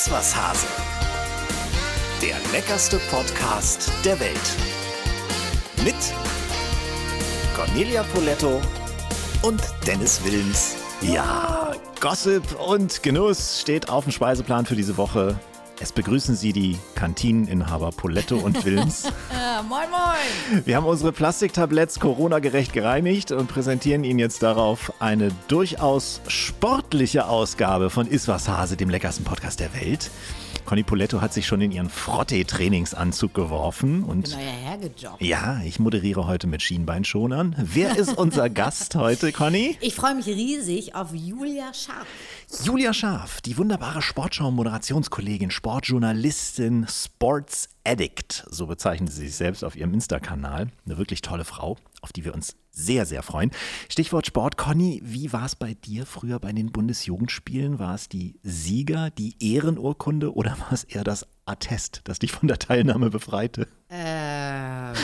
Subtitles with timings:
[0.00, 0.66] Iswas Hase.
[2.22, 4.40] Der leckerste Podcast der Welt.
[5.84, 5.94] Mit
[7.54, 8.62] Cornelia Poletto
[9.42, 10.76] und Dennis Wilms.
[11.02, 15.38] Ja, Gossip und Genuss steht auf dem Speiseplan für diese Woche.
[15.82, 19.04] Es begrüßen Sie die Kantineninhaber Poletto und Wilms.
[19.32, 20.62] Ja, moin, moin.
[20.66, 27.90] Wir haben unsere Plastiktabletts Corona-gerecht gereinigt und präsentieren Ihnen jetzt darauf eine durchaus sportliche Ausgabe
[27.90, 30.10] von Iswas Hase, dem leckersten Podcast der Welt.
[30.70, 34.38] Conny Poletto hat sich schon in ihren Frotte-Trainingsanzug geworfen und
[35.18, 37.56] ja, ich moderiere heute mit Schienbeinschonern.
[37.58, 39.76] Wer ist unser Gast heute, Conny?
[39.80, 42.06] Ich freue mich riesig auf Julia Scharf.
[42.62, 49.92] Julia Scharf, die wunderbare Sportschau-Moderationskollegin, Sportjournalistin, Sports Addict, so bezeichnet sie sich selbst auf ihrem
[49.92, 50.68] Insta-Kanal.
[50.86, 53.50] Eine wirklich tolle Frau, auf die wir uns sehr, sehr freuen.
[53.88, 54.56] Stichwort Sport.
[54.56, 57.78] Conny, wie war es bei dir früher bei den Bundesjugendspielen?
[57.78, 62.48] War es die Sieger, die Ehrenurkunde oder war es eher das Attest, das dich von
[62.48, 63.66] der Teilnahme befreite?
[63.90, 64.94] Ähm,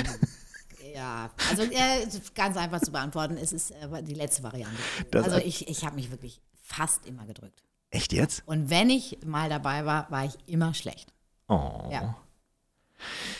[0.94, 4.76] ja, also äh, ganz einfach zu beantworten, es ist äh, die letzte Variante.
[5.10, 7.62] Das- also ich, ich habe mich wirklich fast immer gedrückt.
[7.90, 8.42] Echt jetzt?
[8.46, 11.12] Und wenn ich mal dabei war, war ich immer schlecht.
[11.48, 11.88] Oh.
[11.90, 12.16] Ja.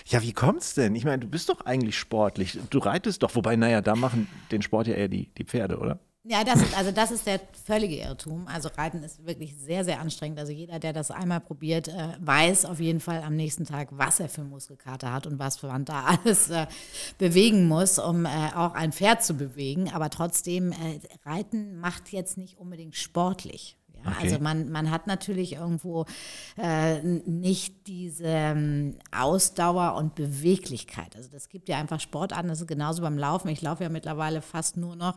[0.07, 0.95] Ja, wie kommt's denn?
[0.95, 2.59] Ich meine, du bist doch eigentlich sportlich.
[2.71, 5.99] Du reitest doch, wobei, naja, da machen den Sport ja eher die, die Pferde, oder?
[6.29, 8.49] Ja, das ist, also das ist der völlige Irrtum.
[8.49, 10.41] Also Reiten ist wirklich sehr, sehr anstrengend.
[10.41, 14.19] Also jeder, der das einmal probiert, äh, weiß auf jeden Fall am nächsten Tag, was
[14.19, 16.67] er für Muskelkater hat und was man da alles äh,
[17.19, 19.89] bewegen muss, um äh, auch ein Pferd zu bewegen.
[19.93, 20.75] Aber trotzdem,
[21.25, 23.77] Reiten macht jetzt nicht unbedingt sportlich.
[24.05, 24.25] Ja, Okay.
[24.29, 26.07] Also man, man hat natürlich irgendwo
[26.57, 31.17] äh, nicht diese ähm, Ausdauer und Beweglichkeit.
[31.17, 33.49] Also das gibt ja einfach Sport an, das ist genauso beim Laufen.
[33.49, 35.17] Ich laufe ja mittlerweile fast nur noch,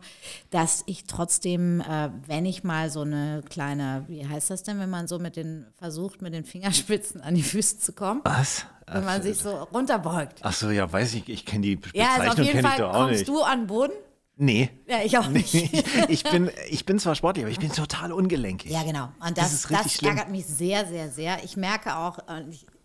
[0.50, 4.90] dass ich trotzdem, äh, wenn ich mal so eine kleine, wie heißt das denn, wenn
[4.90, 8.66] man so mit den, versucht, mit den Fingerspitzen an die Füße zu kommen, Was?
[8.92, 10.40] wenn man sich so runterbeugt.
[10.42, 13.12] Ach so, ja, weiß ich, ich kenne die Bezeichnung, Ja, also auf jeden Fall kommst
[13.20, 13.28] nicht.
[13.28, 13.94] du an den Boden.
[14.42, 14.70] Nee.
[14.88, 15.54] Ja, ich auch nicht.
[16.08, 18.72] ich, bin, ich bin zwar sportlich, aber ich bin total ungelenkig.
[18.72, 19.10] Ja, genau.
[19.20, 21.44] Und Das das, das, ärgert mich sehr, sehr, sehr.
[21.44, 22.20] Ich merke auch,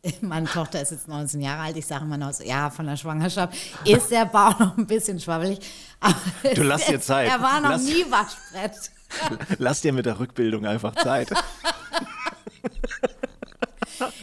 [0.02, 2.86] ich, meine Tochter ist jetzt 19 Jahre alt, ich sage immer noch so, ja, von
[2.86, 5.60] der Schwangerschaft ist der Bauch noch ein bisschen schwabbelig.
[6.00, 6.14] Aber
[6.56, 7.28] Du lass dir Zeit.
[7.30, 8.90] Er war noch Lass- nie Waschbrett.
[9.58, 11.30] Lass dir mit der Rückbildung einfach Zeit.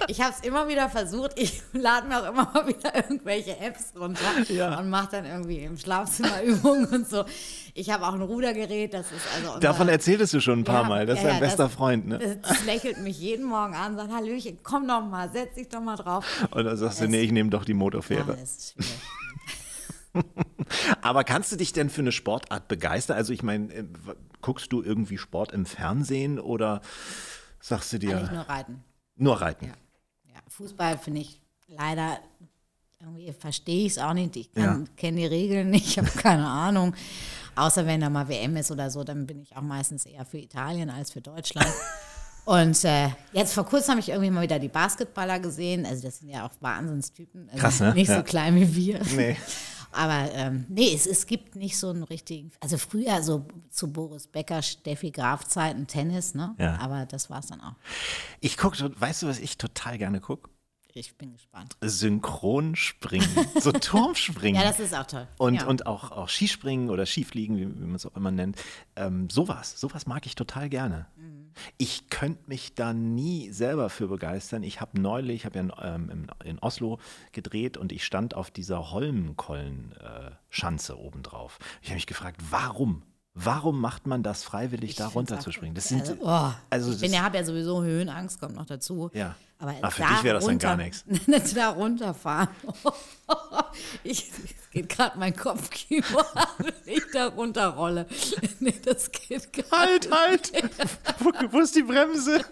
[0.07, 1.31] Ich habe es immer wieder versucht.
[1.37, 4.79] Ich lade mir auch immer mal wieder irgendwelche Apps runter Ja.
[4.79, 7.23] und mache dann irgendwie im Schlafzimmer Übungen und so.
[7.73, 10.89] Ich habe auch ein Rudergerät, das ist also Davon erzähltest du schon ein paar Ja,
[10.89, 11.05] Mal.
[11.05, 12.37] Das ist ja, dein ja, bester das- Freund, ne?
[12.41, 15.95] Das, lächelt mich jeden Morgen an, sagt, Hallöchen, komm doch mal, setz dich doch mal
[15.95, 16.25] drauf.
[16.51, 18.35] Und dann sagst du, nee, ich nehme doch die Ja, Motorfähre.
[18.39, 18.91] das ist schwierig.
[21.01, 23.15] Aber kannst du dich denn für eine Sportart begeistern?
[23.17, 23.83] Also ich meine, äh,
[24.41, 26.81] guckst du irgendwie Sport im Fernsehen oder
[27.61, 28.83] sagst du dir Eigentlich nur reiten.
[29.15, 29.65] Nur Reiten?
[29.65, 29.73] Ja.
[30.33, 32.19] Ja, Fußball finde ich leider,
[32.99, 34.35] irgendwie verstehe ich es auch nicht.
[34.35, 34.79] Ich Ja.
[34.97, 36.95] kenne die Regeln nicht, ich habe keine Ahnung.
[37.55, 40.37] Außer wenn da mal WM ist oder so, dann bin ich auch meistens eher für
[40.37, 41.67] Italien als für Deutschland.
[42.45, 45.85] Und äh, jetzt vor kurzem habe ich irgendwie mal wieder die Basketballer gesehen.
[45.85, 47.49] Also das sind ja auch Wahnsinnstypen.
[47.49, 47.93] Also Krass, ne?
[47.93, 48.17] Nicht Ja.
[48.17, 49.01] so klein wie wir.
[49.15, 49.37] Nee.
[49.91, 54.27] Aber ähm, nee, es, es gibt nicht so einen richtigen, also früher so zu Boris
[54.27, 56.55] Becker, Steffi Graf Zeiten Tennis, ne?
[56.57, 56.77] Ja.
[56.79, 57.75] Aber das war es dann auch.
[58.39, 60.49] Ich gucke, weißt du, was ich total gerne gucke?
[60.93, 61.77] Ich bin gespannt.
[61.81, 63.29] Synchronspringen,
[63.59, 64.61] so Turmspringen.
[64.61, 65.27] Ja, das ist auch toll.
[65.37, 65.65] Und, ja.
[65.65, 68.61] und auch, auch Skispringen oder Skifliegen, wie, wie man es auch immer nennt.
[68.95, 71.07] Ähm, sowas, sowas mag ich total gerne.
[71.15, 71.40] Mhm.
[71.77, 74.63] Ich könnte mich da nie selber für begeistern.
[74.63, 76.99] Ich habe neulich, ich habe ja in, ähm, in, Oslo
[77.31, 81.59] gedreht und ich stand auf dieser Holmenkollen-Schanze obendrauf.
[81.81, 83.03] Ich habe mich gefragt, warum?
[83.33, 85.73] Warum macht man das freiwillig, da find's runterzuspringen?
[85.73, 89.09] Das sind, also, oh, also ich bin ja, habe ja sowieso Höhenangst, kommt noch dazu.
[89.13, 89.35] Ja.
[89.57, 91.53] Aber Ah, für da dich wäre das dann gar runter- nichts.
[91.55, 92.49] da runterfahren.
[94.03, 98.05] ich, es geht gerade mein Kopfkino an, wenn ich da runterrolle.
[98.59, 100.51] nee, das geht gar halt, halt!
[101.19, 102.43] wo, wo ist die Bremse?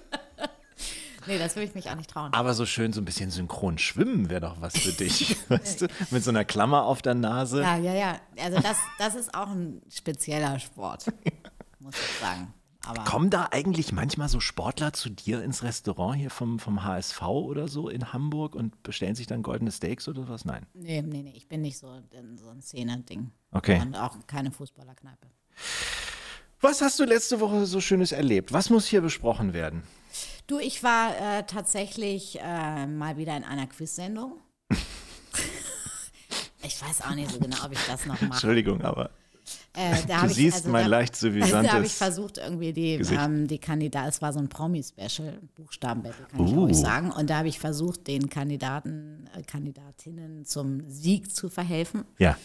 [1.27, 2.33] Nee, das würde ich mich auch nicht trauen.
[2.33, 5.35] Aber so schön so ein bisschen synchron schwimmen wäre doch was für dich.
[5.49, 5.87] weißt du?
[6.11, 7.61] Mit so einer Klammer auf der Nase.
[7.61, 8.19] Ja, ja, ja.
[8.41, 11.05] Also das, das ist auch ein spezieller Sport,
[11.79, 12.53] muss ich sagen.
[12.85, 17.21] Aber Kommen da eigentlich manchmal so Sportler zu dir ins Restaurant hier vom, vom HSV
[17.21, 20.45] oder so in Hamburg und bestellen sich dann goldene Steaks oder was?
[20.45, 20.65] Nein.
[20.73, 22.01] nee, nee, nee, ich bin nicht so,
[22.35, 23.31] so ein Szene-Ding.
[23.51, 23.81] Okay.
[23.81, 25.27] Und auch keine Fußballerkneipe.
[26.61, 28.51] Was hast du letzte Woche so Schönes erlebt?
[28.51, 29.83] Was muss hier besprochen werden?
[30.47, 34.33] Du, ich war äh, tatsächlich äh, mal wieder in einer Quiz-Sendung.
[36.61, 38.25] ich weiß auch nicht so genau, ob ich das noch mache.
[38.25, 39.11] Entschuldigung, aber
[39.73, 42.73] Äh, da Du ich- siehst also mein da- leicht suffisant- Da habe ich versucht, irgendwie
[42.73, 46.59] die, ähm, die Kandidaten, es war so ein Promi-Special, Buchstabenbattle, kann ich Uh.
[46.61, 47.11] ruhig sagen.
[47.11, 52.03] Und da habe ich versucht, den Kandidaten, äh, Kandidatinnen zum Sieg zu verhelfen.
[52.17, 52.37] Ja.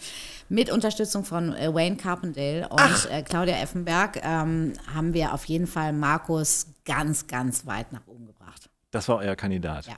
[0.49, 5.67] Mit Unterstützung von äh, Wayne Carpendale und äh, Claudia Effenberg ähm, haben wir auf jeden
[5.67, 8.69] Fall Markus ganz, ganz weit nach oben gebracht.
[8.91, 9.87] Das war euer Kandidat.
[9.87, 9.97] Ja.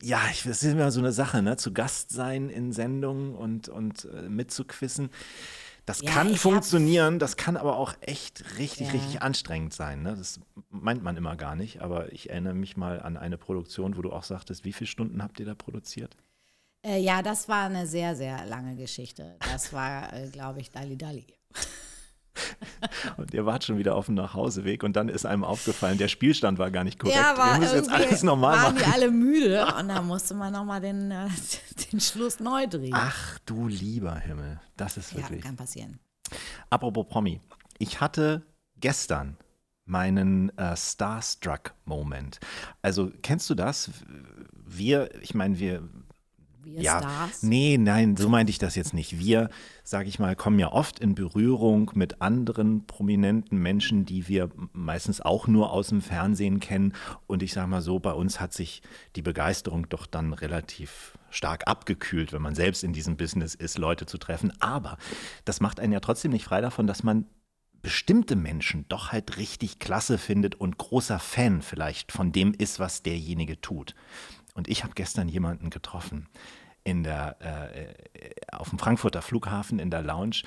[0.00, 1.56] Ja, ich, das ist immer so eine Sache, ne?
[1.56, 5.10] Zu Gast sein in Sendungen und, und äh, mitzuquissen.
[5.88, 8.92] Das Ja, kann funktionieren, das kann aber auch echt richtig, Ja.
[8.92, 10.02] richtig anstrengend sein.
[10.02, 10.14] Ne?
[10.16, 10.38] Das
[10.68, 11.80] meint man immer gar nicht.
[11.80, 15.22] Aber ich erinnere mich mal an eine Produktion, wo du auch sagtest, wie viele Stunden
[15.22, 16.14] habt ihr da produziert?
[16.84, 19.36] Äh, ja, das war eine sehr, sehr lange Geschichte.
[19.50, 21.24] Das war, äh, glaube ich, Dali Dali.
[23.16, 26.58] Und ihr wart schon wieder auf dem Nachhauseweg und dann ist einem aufgefallen, der Spielstand
[26.58, 27.18] war gar nicht korrekt.
[27.18, 28.84] Ja, wir aber müssen jetzt alles normal waren machen.
[28.86, 31.28] die alle müde und da musste man nochmal den, äh,
[31.92, 32.94] den Schluss neu drehen.
[32.94, 35.42] Ach du lieber Himmel, das ist ja, wirklich.
[35.42, 35.98] kann passieren.
[36.70, 37.40] Apropos Promi.
[37.78, 38.42] Ich hatte
[38.80, 39.36] gestern
[39.88, 42.38] meinen äh, Starstruck-Moment.
[42.82, 43.90] Also, kennst du das?
[44.52, 45.82] Wir, ich meine, wir.
[46.74, 47.42] Wir ja, Stars.
[47.42, 49.18] nee, nein, so meinte ich das jetzt nicht.
[49.18, 49.48] Wir,
[49.84, 55.22] sage ich mal, kommen ja oft in Berührung mit anderen prominenten Menschen, die wir meistens
[55.22, 56.92] auch nur aus dem Fernsehen kennen.
[57.26, 58.82] Und ich sage mal so, bei uns hat sich
[59.16, 64.04] die Begeisterung doch dann relativ stark abgekühlt, wenn man selbst in diesem Business ist, Leute
[64.04, 64.52] zu treffen.
[64.60, 64.98] Aber
[65.46, 67.26] das macht einen ja trotzdem nicht frei davon, dass man
[67.80, 73.02] bestimmte Menschen doch halt richtig klasse findet und großer Fan vielleicht von dem ist, was
[73.02, 73.94] derjenige tut.
[74.54, 76.28] Und ich habe gestern jemanden getroffen
[76.88, 80.42] in der, äh, auf dem Frankfurter Flughafen in der Lounge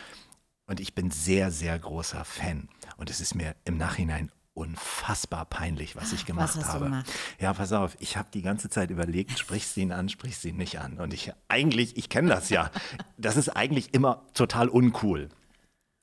[0.66, 2.68] und ich bin sehr, sehr großer Fan.
[2.98, 6.86] Und es ist mir im Nachhinein unfassbar peinlich, was ich gemacht hast du habe.
[6.86, 7.12] gemacht?
[7.40, 10.50] Ja, pass auf, ich habe die ganze Zeit überlegt, sprichst du ihn an, sprichst du
[10.50, 10.98] ihn nicht an.
[10.98, 12.72] Und ich eigentlich, ich kenne das ja.
[13.18, 15.30] Das ist eigentlich immer total uncool.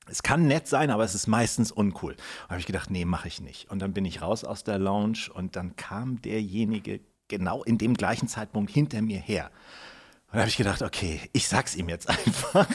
[0.07, 2.15] Es kann nett sein, aber es ist meistens uncool.
[2.15, 3.69] Da habe ich gedacht, nee, mache ich nicht.
[3.69, 7.93] Und dann bin ich raus aus der Lounge und dann kam derjenige genau in dem
[7.93, 9.51] gleichen Zeitpunkt hinter mir her.
[10.31, 12.67] Und da habe ich gedacht, okay, ich sag's ihm jetzt einfach.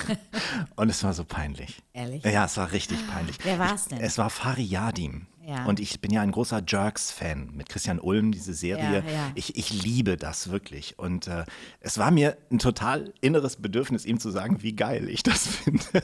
[0.74, 1.82] Und es war so peinlich.
[1.92, 2.24] Ehrlich?
[2.24, 3.38] Ja, es war richtig peinlich.
[3.44, 4.00] Wer war's denn?
[4.00, 5.26] Es war Fari Yadim.
[5.46, 5.66] Ja.
[5.66, 9.04] Und ich bin ja ein großer Jerks-Fan mit Christian Ulm, diese Serie.
[9.06, 9.30] Ja, ja.
[9.34, 10.98] Ich, ich liebe das wirklich.
[10.98, 11.44] Und äh,
[11.80, 16.02] es war mir ein total inneres Bedürfnis, ihm zu sagen, wie geil ich das finde.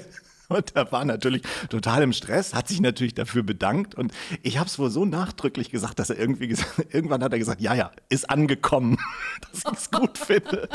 [0.51, 3.95] Und er war natürlich total im Stress, hat sich natürlich dafür bedankt.
[3.95, 4.13] Und
[4.43, 7.61] ich habe es wohl so nachdrücklich gesagt, dass er irgendwie gesagt, irgendwann hat er gesagt,
[7.61, 8.99] ja, ja, ist angekommen,
[9.53, 10.69] dass ich es gut finde.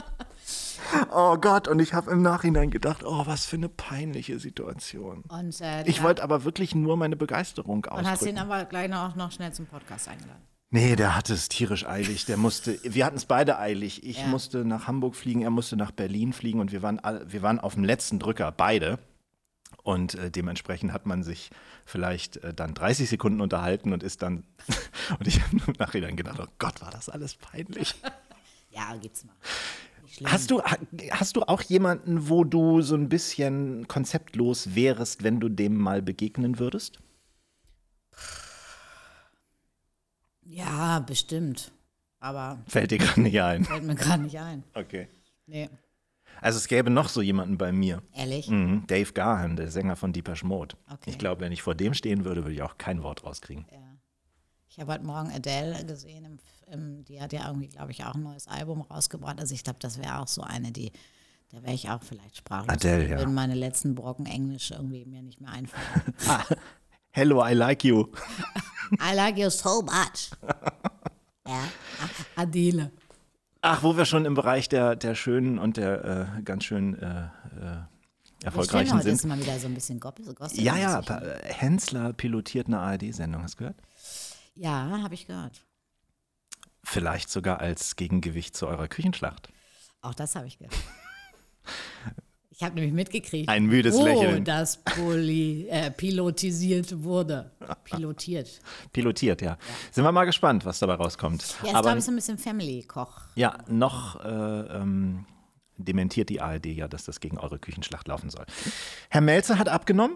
[1.12, 5.24] Oh Gott, und ich habe im Nachhinein gedacht, oh, was für eine peinliche Situation.
[5.28, 8.38] Und, äh, Ich wollte aber wirklich nur meine Begeisterung und hast ihn ausdrücken.
[8.38, 10.42] aber gleich noch, noch schnell zum Podcast eingeladen.
[10.72, 12.26] Nee, der hatte es tierisch eilig.
[12.26, 14.04] Der musste, wir hatten es beide eilig.
[14.04, 14.28] Ich Ja.
[14.28, 17.76] musste nach Hamburg fliegen, er musste nach Berlin fliegen und wir waren, wir waren auf
[17.76, 19.00] dem letzten Drücker, beide.
[19.84, 21.52] Und äh, dementsprechend hat man sich
[21.86, 24.44] vielleicht äh, dann 30 Sekunden unterhalten und ist dann,
[25.20, 27.96] und ich habe im Nachhinein gedacht, oh Gott, war das alles peinlich.
[28.72, 29.32] Ja, gibt's mal.
[30.16, 30.32] Schlimm.
[30.32, 30.78] Hast du, ha-
[31.12, 36.02] hast du auch jemanden, wo du so ein bisschen konzeptlos wärest, wenn du dem mal
[36.02, 37.00] begegnen würdest?
[40.44, 41.72] Ja, bestimmt.
[42.20, 43.66] Aber Fällt dir gerade nicht ein.
[43.66, 44.64] fällt mir gerade nicht ein.
[44.74, 45.08] Okay.
[45.48, 45.70] Nee.
[46.42, 48.02] Also es gäbe noch so jemanden bei mir.
[48.14, 48.50] Ehrlich?
[48.50, 50.76] Mhm, Dave Gahan, der Sänger von Deepesh Mode.
[50.92, 51.10] Okay.
[51.12, 53.66] Ich glaube, wenn ich vor dem stehen würde, würde ich auch kein Wort rauskriegen.
[53.72, 53.95] Ja.
[54.76, 56.26] Ich habe heute Morgen Adele gesehen.
[56.26, 56.38] Im,
[56.70, 59.40] im, die hat ja irgendwie, glaube ich, auch ein neues Album rausgebracht.
[59.40, 60.92] Also ich glaube, das wäre auch so eine, die,
[61.50, 62.76] da wäre ich auch vielleicht sprachlos.
[62.76, 63.18] Adele, ja.
[63.18, 66.14] Würden meine letzten Brocken Englisch irgendwie mir nicht mehr einfallen.
[67.12, 68.08] Hello, I like you.
[69.00, 70.32] I like you so much.
[71.48, 71.64] ja.
[72.36, 72.92] Adele.
[73.62, 77.06] Ach, wo wir schon im Bereich der, der schönen und der äh, ganz schön äh,
[77.06, 77.28] äh,
[78.44, 79.30] erfolgreichen stellen heute ist sind.
[79.30, 80.60] mal wieder so ein bisschen Gossip.
[80.60, 83.78] Ja, ja, äh, Hensler pilotiert eine ARD-Sendung, hast du gehört?
[84.56, 85.66] Ja, habe ich gehört.
[86.84, 89.50] Vielleicht sogar als Gegengewicht zu eurer Küchenschlacht.
[90.02, 90.76] Auch das habe ich gehört.
[92.58, 94.46] Ich habe nämlich mitgekriegt, Ein müdes wo Lächeln.
[94.46, 97.52] das Poly, äh, pilotisiert wurde.
[97.84, 98.62] Pilotiert.
[98.94, 99.58] Pilotiert, ja.
[99.92, 101.44] Sind wir mal gespannt, was dabei rauskommt.
[101.64, 103.24] Ja, Aber glaube ich, so ein bisschen Family-Koch.
[103.36, 105.26] ja, noch äh, ähm,
[105.76, 108.46] dementiert die ARD ja, dass das gegen eure Küchenschlacht laufen soll.
[109.10, 110.16] Herr Melzer hat abgenommen.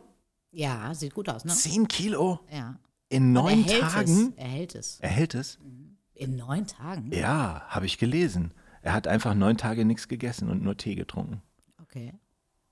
[0.52, 1.52] Ja, sieht gut aus, ne?
[1.52, 2.80] 10 Kilo Ja.
[3.10, 4.34] In neun er hält Tagen.
[4.36, 4.38] Es.
[4.38, 5.00] Er hält es.
[5.00, 5.60] Er hält es?
[6.14, 7.12] In neun Tagen?
[7.12, 8.54] Ja, habe ich gelesen.
[8.82, 11.42] Er hat einfach neun Tage nichts gegessen und nur Tee getrunken.
[11.82, 12.14] Okay.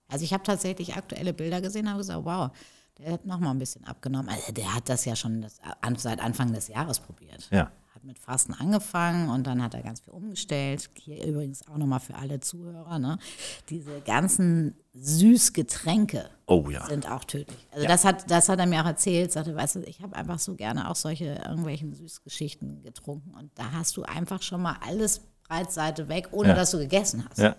[0.07, 2.51] Also ich habe tatsächlich aktuelle Bilder gesehen und habe gesagt, wow,
[2.97, 4.29] der hat noch mal ein bisschen abgenommen.
[4.29, 5.59] Also der hat das ja schon das,
[5.97, 7.49] seit Anfang des Jahres probiert.
[7.51, 7.71] Ja.
[8.07, 10.89] Mit Fasten angefangen und dann hat er ganz viel umgestellt.
[10.95, 13.19] Hier übrigens auch nochmal für alle Zuhörer, ne?
[13.69, 16.85] Diese ganzen Süßgetränke, Oh ja.
[16.87, 17.57] sind auch tödlich.
[17.71, 20.39] Also das, hat, das hat er mir auch erzählt, sagte, weißt du, ich habe einfach
[20.39, 25.19] so gerne auch solche irgendwelchen Süßgeschichten getrunken und da hast du einfach schon mal alles
[25.49, 26.55] Breitseite weg, ohne Ja.
[26.55, 27.39] dass du gegessen hast.
[27.39, 27.55] Ja.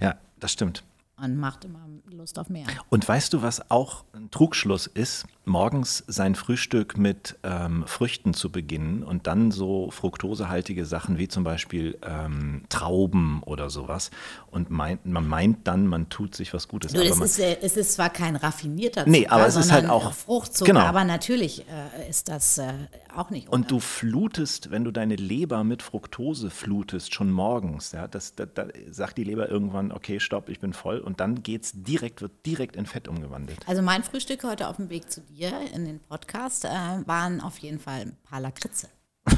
[0.00, 0.82] Ja, das stimmt.
[1.16, 2.66] Und macht immer Lust auf mehr.
[2.90, 5.26] Und weißt du, was auch ein Trugschluss ist?
[5.46, 11.44] Morgens sein Frühstück mit ähm, Früchten zu beginnen und dann so fruktosehaltige Sachen wie zum
[11.44, 14.10] Beispiel ähm, Trauben oder sowas.
[14.50, 16.92] Und meint, man meint dann, man tut sich was Gutes.
[16.92, 19.88] Du, es, ist, äh, es ist zwar kein raffinierter Zucker, Nee, aber es ist halt
[19.88, 20.84] auch- Fruchtzucker, genau.
[20.84, 22.72] aber natürlich äh, ist das äh,
[23.14, 23.82] auch nicht und du ohne.
[23.82, 29.18] flutest, wenn du deine Leber mit Fructose flutest, schon morgens, ja, das, da, da sagt
[29.18, 32.86] die Leber irgendwann, okay, stopp, ich bin voll und dann geht's direkt, wird direkt in
[32.86, 33.58] Fett umgewandelt.
[33.66, 36.68] Also mein Frühstück heute auf dem Weg zu dir in den Podcast äh,
[37.06, 38.88] waren auf jeden Fall ein paar Lakritze.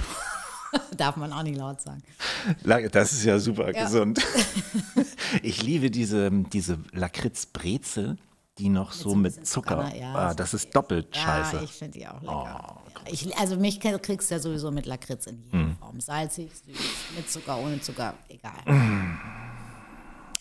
[0.97, 2.03] Darf man auch nicht laut sagen.
[2.93, 3.85] Das ist ja super Ja.
[3.85, 4.21] gesund.
[5.43, 8.17] Ich liebe diese, diese Lakritzbrezel,
[8.59, 9.85] die noch so so mit Zucker.
[9.87, 11.65] Zucker, ja, ah, das ist doppelt Ja, scheiße.
[11.65, 12.83] ich finde die auch lecker.
[12.87, 15.77] Oh, ja, ich, also mich krieg- kriegst du ja sowieso mit Lakritz in jeder Hm.
[15.79, 16.01] Form.
[16.01, 16.77] Salzig, süß,
[17.17, 18.53] mit Zucker, ohne Zucker, egal.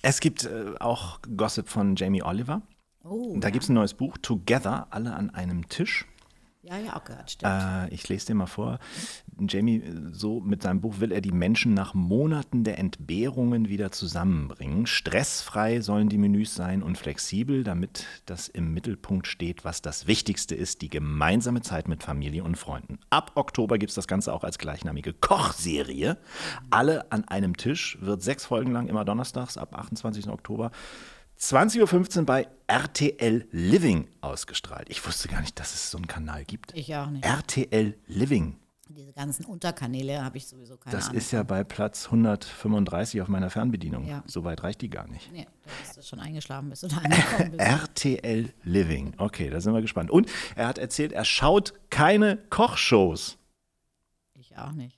[0.04, 2.62] Es gibt äh, auch Gossip von Jamie Oliver.
[3.08, 6.06] Oh, Da gibt es ein neues Buch, Together, alle an einem Tisch.
[6.64, 7.54] ja, ja, auch gehört, stimmt.
[7.54, 8.80] Äh, ich lese dir mal vor.
[9.48, 14.88] Jamie, so mit seinem Buch will er die Menschen nach Monaten der Entbehrungen wieder zusammenbringen.
[14.88, 20.56] Stressfrei sollen die Menüs sein und flexibel, damit das im Mittelpunkt steht, was das Wichtigste
[20.56, 22.98] ist, die gemeinsame Zeit mit Familie und Freunden.
[23.12, 26.18] Ab Oktober gibt es das Ganze auch als gleichnamige Kochserie.
[26.72, 30.28] Alle an einem Tisch, wird sechs Folgen lang, immer donnerstags ab 28.
[30.30, 30.72] Oktober.
[31.40, 34.90] 20.15 Uhr bei RTL Living ausgestrahlt.
[34.90, 36.74] Ich wusste gar nicht, dass es so einen Kanal gibt.
[36.74, 37.26] ich auch nicht.
[37.26, 38.58] RTL Living.
[38.88, 41.18] Diese ganzen Unterkanäle habe ich sowieso keine Das Ahnung.
[41.18, 44.06] ist ja bei Platz 135 auf meiner Fernbedienung.
[44.08, 44.24] Ja.
[44.28, 45.32] So weit reicht die gar nicht.
[45.34, 47.60] Nee, da bist du schon eingeschlafen, bis du da angekommen bist.
[48.16, 49.14] RTL Living.
[49.18, 50.12] Okay, da sind wir gespannt.
[50.12, 53.38] Und er hat erzählt, er schaut keine Kochshows.
[54.36, 54.95] Ich auch nicht.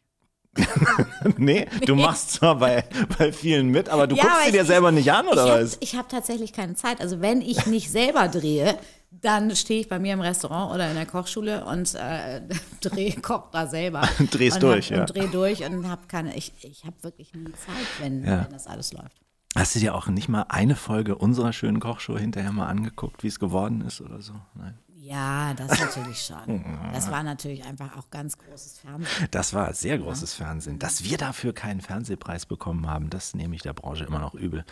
[1.38, 2.84] nee, du machst zwar bei,
[3.18, 5.62] bei vielen mit, aber du Ja, guckst sie dir selber nicht an, oder ich hab,
[5.62, 5.78] was?
[5.82, 7.02] Ich habe tatsächlich keine Zeit.
[7.02, 8.78] Also wenn ich nicht selber drehe,
[9.10, 12.42] dann stehe ich bei mir im Restaurant oder in der Kochschule und äh,
[12.82, 14.02] drehe, koch da selber.
[14.32, 15.02] Drehst und durch, hab, ja.
[15.02, 18.44] Und drehe durch und habe keine, ich, ich habe wirklich nie Zeit, wenn, Ja.
[18.46, 19.16] wenn das alles läuft.
[19.56, 23.28] Hast du dir auch nicht mal eine Folge unserer schönen Kochshow hinterher mal angeguckt, wie
[23.28, 24.34] es geworden ist oder so?
[24.54, 24.78] Nein.
[25.08, 26.64] Ja, das natürlich schon.
[26.94, 29.28] Das war natürlich einfach auch ganz großes Fernsehen.
[29.32, 30.80] Das war sehr großes Fernsehen.
[30.80, 34.66] Dass wir dafür keinen Fernsehpreis bekommen haben, das nehme ich der Branche immer noch übel.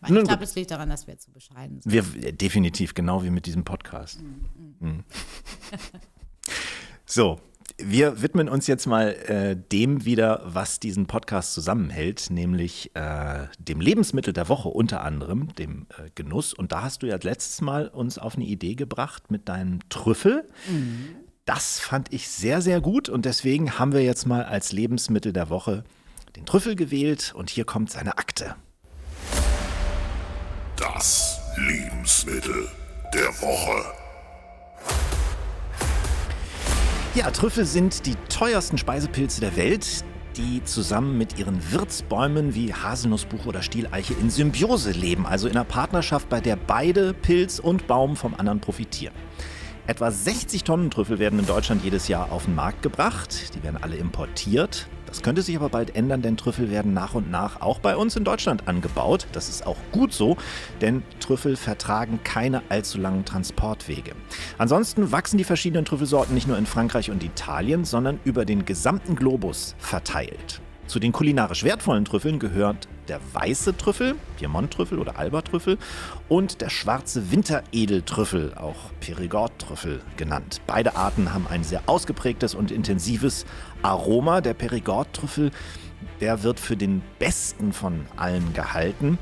[0.00, 1.92] Weil Nun ich glaube, es liegt daran, dass wir zu bescheiden sind.
[1.92, 4.20] Wir definitiv, genau wie mit diesem Podcast.
[4.80, 5.04] Mhm.
[7.08, 7.40] So,
[7.78, 13.80] wir widmen uns jetzt mal äh, dem wieder, was diesen Podcast zusammenhält, nämlich äh, dem
[13.80, 16.54] Lebensmittel der Woche unter anderem, dem äh, Genuss.
[16.54, 20.48] Und da hast du ja letztes Mal uns auf eine Idee gebracht mit deinem Trüffel.
[21.44, 25.50] Das fand ich sehr, sehr gut und deswegen haben wir jetzt mal als Lebensmittel der
[25.50, 25.84] Woche
[26.34, 28.56] den Trüffel gewählt und hier kommt seine Akte.
[30.76, 32.68] Das Lebensmittel
[33.14, 33.95] der Woche.
[37.16, 40.04] Ja, Trüffel sind die teuersten Speisepilze der Welt,
[40.36, 45.64] die zusammen mit ihren Wirtsbäumen wie Haselnussbuche oder Stieleiche in Symbiose leben, also in einer
[45.64, 49.14] Partnerschaft, bei der beide Pilz und Baum vom anderen profitieren.
[49.86, 53.54] Etwa 60 Tonnen Trüffel werden in Deutschland jedes Jahr auf den Markt gebracht.
[53.54, 54.86] Die werden alle importiert.
[55.16, 58.16] Das könnte sich aber bald ändern, denn Trüffel werden nach und nach auch bei uns
[58.16, 59.26] in Deutschland angebaut.
[59.32, 60.36] Das ist auch gut so,
[60.82, 64.12] denn Trüffel vertragen keine allzu langen Transportwege.
[64.58, 69.16] Ansonsten wachsen die verschiedenen Trüffelsorten nicht nur in Frankreich und Italien, sondern über den gesamten
[69.16, 70.60] Globus verteilt.
[70.86, 75.78] Zu den kulinarisch wertvollen Trüffeln gehört der weiße Trüffel, Piemont-Trüffel oder Alba-Trüffel
[76.28, 80.60] und der schwarze Winteredeltrüffel, auch Perigord-Trüffel genannt.
[80.66, 83.46] Beide Arten haben ein sehr ausgeprägtes und intensives
[83.82, 84.40] Aroma.
[84.40, 85.50] Der Perigord-Trüffel,
[86.20, 89.18] der wird für den besten von allen gehalten.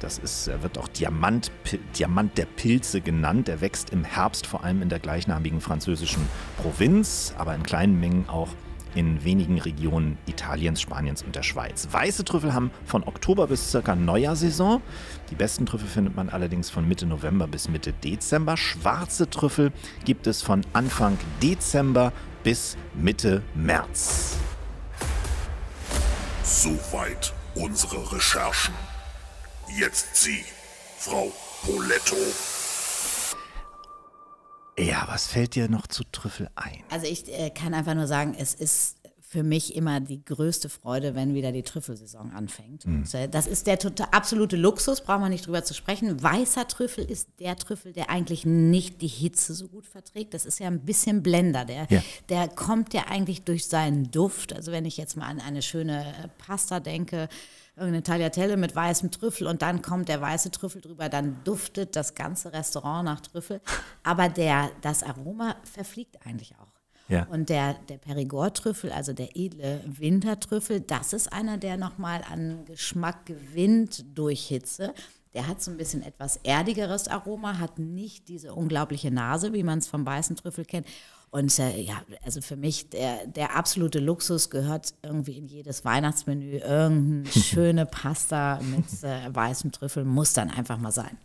[0.00, 1.50] Das ist, er wird auch Diamant,
[1.96, 3.48] Diamant der Pilze genannt.
[3.48, 6.28] Er wächst im Herbst vor allem in der gleichnamigen französischen
[6.60, 8.48] Provinz, aber in kleinen Mengen auch
[8.94, 11.88] in wenigen Regionen Italiens, Spaniens und der Schweiz.
[11.90, 14.82] Weiße Trüffel haben von Oktober bis circa Neujahrsaison.
[15.30, 18.56] Die besten Trüffel findet man allerdings von Mitte November bis Mitte Dezember.
[18.56, 19.72] Schwarze Trüffel
[20.04, 24.36] gibt es von Anfang Dezember bis Mitte März.
[26.42, 28.74] Soweit unsere Recherchen.
[29.78, 30.44] Jetzt Sie,
[30.98, 31.32] Frau
[31.62, 32.16] Poletto.
[34.78, 36.82] Ja, was fällt dir noch zu Trüffel ein?
[36.90, 38.96] Also ich äh, kann einfach nur sagen, es ist
[39.34, 42.86] für mich immer die größte Freude, wenn wieder die Trüffelsaison anfängt.
[42.86, 42.98] Mhm.
[42.98, 46.22] Und, äh, das ist der total, absolute Luxus, brauchen wir nicht drüber zu sprechen.
[46.22, 50.34] Weißer Trüffel ist der Trüffel, der eigentlich nicht die Hitze so gut verträgt.
[50.34, 51.64] Das ist ja ein bisschen Blender.
[51.64, 52.00] Der, ja.
[52.28, 54.52] der kommt ja eigentlich durch seinen Duft.
[54.52, 57.28] Also wenn ich jetzt mal an eine schöne Pasta denke,
[57.76, 62.14] irgendeine Tagliatelle mit weißem Trüffel und dann kommt der weiße Trüffel drüber, dann duftet das
[62.14, 63.60] ganze Restaurant nach Trüffel.
[64.02, 66.74] Aber der, das Aroma verfliegt eigentlich auch.
[67.08, 67.24] Ja.
[67.24, 73.26] Und der, der Perigord-Trüffel, also der edle Wintertrüffel, das ist einer, der nochmal an Geschmack
[73.26, 74.94] gewinnt durch Hitze.
[75.34, 79.80] Der hat so ein bisschen etwas erdigeres Aroma, hat nicht diese unglaubliche Nase, wie man
[79.80, 80.86] es vom weißen Trüffel kennt.
[81.34, 86.58] Und äh, ja, also für mich der, der absolute Luxus gehört irgendwie in jedes Weihnachtsmenü.
[86.58, 91.18] Irgendeine schöne Pasta mit äh, weißem Trüffel muss dann einfach mal sein.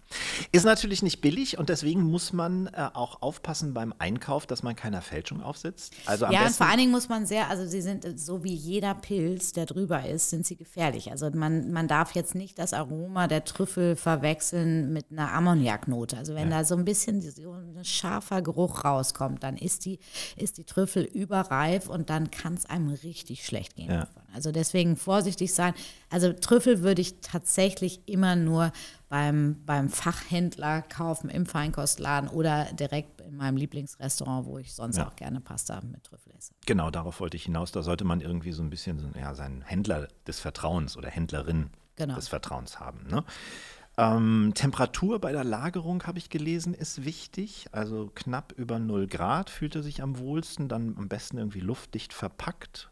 [0.51, 4.75] Ist natürlich nicht billig und deswegen muss man äh, auch aufpassen beim Einkauf, dass man
[4.75, 5.93] keiner Fälschung aufsitzt.
[6.07, 8.55] Also ja, und vor allen Dingen muss man sehr, also sie sind äh, so wie
[8.55, 11.11] jeder Pilz, der drüber ist, sind sie gefährlich.
[11.11, 16.17] Also man, man darf jetzt nicht das Aroma der Trüffel verwechseln mit einer Ammoniaknote.
[16.17, 16.57] Also wenn ja.
[16.57, 19.98] da so ein bisschen so ein scharfer Geruch rauskommt, dann ist die
[20.35, 23.91] ist die Trüffel überreif und dann kann es einem richtig schlecht gehen.
[23.91, 24.07] Ja.
[24.33, 25.73] Also deswegen vorsichtig sein.
[26.09, 28.71] Also Trüffel würde ich tatsächlich immer nur
[29.09, 35.07] beim, beim Fachhändler kaufen, im Feinkostladen oder direkt in meinem Lieblingsrestaurant, wo ich sonst ja.
[35.07, 36.53] auch gerne Pasta mit Trüffel esse.
[36.65, 37.71] Genau, darauf wollte ich hinaus.
[37.71, 42.15] Da sollte man irgendwie so ein bisschen ja, seinen Händler des Vertrauens oder Händlerin genau.
[42.15, 43.07] des Vertrauens haben.
[43.09, 43.23] Ne?
[43.99, 47.67] Ähm, Temperatur bei der Lagerung, habe ich gelesen, ist wichtig.
[47.73, 52.13] Also knapp über 0 Grad fühlt er sich am wohlsten, dann am besten irgendwie luftdicht
[52.13, 52.88] verpackt.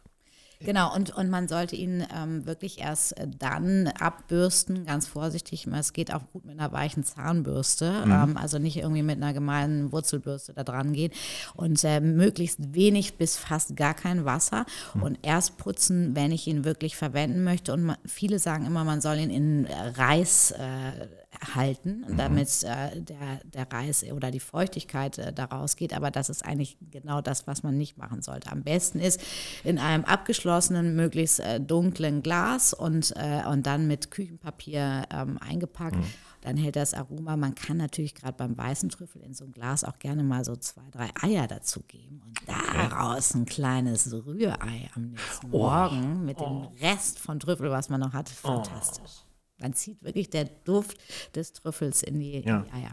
[0.60, 5.66] Genau, und, und man sollte ihn ähm, wirklich erst äh, dann abbürsten, ganz vorsichtig.
[5.66, 8.12] Es geht auch gut mit einer weichen Zahnbürste, mhm.
[8.12, 11.12] ähm, also nicht irgendwie mit einer gemeinen Wurzelbürste da dran gehen.
[11.54, 14.66] Und äh, möglichst wenig bis fast gar kein Wasser.
[14.94, 15.02] Mhm.
[15.02, 17.72] Und erst putzen, wenn ich ihn wirklich verwenden möchte.
[17.72, 21.08] Und man, viele sagen immer, man soll ihn in Reis äh,
[21.54, 22.16] halten, mhm.
[22.16, 25.94] damit äh, der, der Reis oder die Feuchtigkeit äh, daraus geht.
[25.94, 28.50] Aber das ist eigentlich genau das, was man nicht machen sollte.
[28.50, 29.20] Am besten ist
[29.64, 35.96] in einem abgeschlossenen, möglichst äh, dunklen Glas und, äh, und dann mit Küchenpapier ähm, eingepackt.
[35.96, 36.04] Mhm.
[36.40, 37.36] Dann hält das Aroma.
[37.36, 40.54] Man kann natürlich gerade beim weißen Trüffel in so ein Glas auch gerne mal so
[40.56, 45.58] zwei, drei Eier dazugeben und daraus ein kleines Rührei am nächsten oh.
[45.58, 46.44] Morgen mit oh.
[46.70, 48.30] dem Rest von Trüffel, was man noch hat.
[48.44, 48.48] Oh.
[48.48, 49.24] Fantastisch.
[49.24, 49.27] Oh.
[49.58, 50.98] Man zieht wirklich der Duft
[51.34, 52.58] des Trüffels in die, ja.
[52.58, 52.92] in die Eier.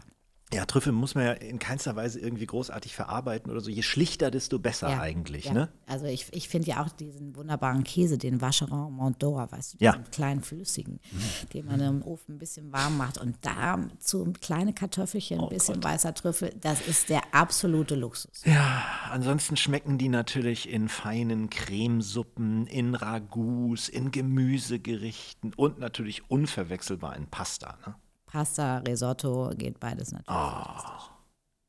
[0.54, 3.68] Ja, Trüffel muss man ja in keinster Weise irgendwie großartig verarbeiten oder so.
[3.68, 5.46] Je schlichter, desto besser ja, eigentlich.
[5.46, 5.52] Ja.
[5.52, 5.68] Ne?
[5.86, 9.78] Also ich, ich finde ja auch diesen wunderbaren Käse, den Vacheron Mont d'Or, weißt du,
[9.78, 10.10] diesen ja.
[10.12, 11.48] kleinen flüssigen, mhm.
[11.52, 13.18] den man im Ofen ein bisschen warm macht.
[13.18, 15.84] Und da zu kleine Kartoffelchen, ein oh bisschen Gott.
[15.84, 18.42] weißer Trüffel, das ist der absolute Luxus.
[18.44, 27.16] Ja, ansonsten schmecken die natürlich in feinen Cremesuppen, in Ragouts, in Gemüsegerichten und natürlich unverwechselbar
[27.16, 27.78] in Pasta.
[27.84, 27.96] Ne?
[28.36, 30.28] Pasta, Risotto, geht beides natürlich.
[30.28, 31.08] Oh,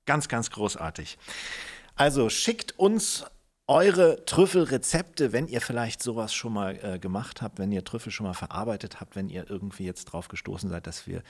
[0.05, 1.17] ganz, ganz großartig.
[1.95, 3.23] Also schickt uns
[3.67, 8.25] eure Trüffelrezepte, wenn ihr vielleicht sowas schon mal äh, gemacht habt, wenn ihr Trüffel schon
[8.25, 11.23] mal verarbeitet habt, wenn ihr irgendwie jetzt drauf gestoßen seid, dass wir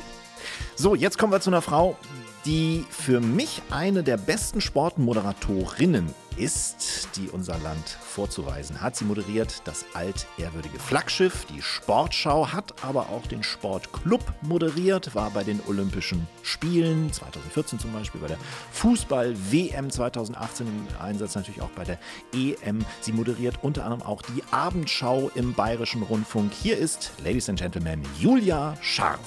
[0.76, 1.96] So, jetzt kommen wir zu einer Frau,
[2.44, 8.96] die für mich eine der besten Sportmoderatorinnen ist, die unser Land vorzuweisen hat.
[8.96, 15.38] Sie moderiert das altehrwürdige Flaggschiff, die Sportschau, hat aber auch den Sportclub moderiert, war bei
[15.44, 18.38] den Olympischen Spielen 2014 zum Beispiel, bei der
[18.72, 21.98] Fußball-WM 2018 im Einsatz, natürlich auch bei der
[22.33, 22.85] EM.
[23.01, 26.53] Sie moderiert unter anderem auch die Abendschau im Bayerischen Rundfunk.
[26.53, 29.18] Hier ist, Ladies and Gentlemen, Julia Scharf.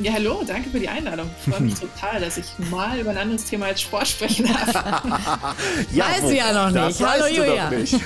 [0.00, 1.30] Ja, hallo, danke für die Einladung.
[1.38, 4.74] Ich freue mich total, dass ich mal über ein anderes Thema als Sport sprechen darf.
[5.92, 7.00] ja, weiß sie ja noch nicht.
[7.00, 7.70] Hallo Julia.
[7.70, 8.00] Nicht.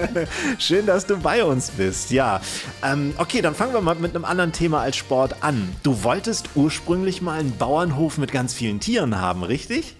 [0.58, 2.12] Schön, dass du bei uns bist.
[2.12, 2.40] Ja,
[2.84, 5.74] ähm, okay, dann fangen wir mal mit einem anderen Thema als Sport an.
[5.82, 9.96] Du wolltest ursprünglich mal einen Bauernhof mit ganz vielen Tieren haben, richtig?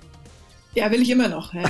[0.74, 1.52] Ja, will ich immer noch.
[1.52, 1.64] Ja.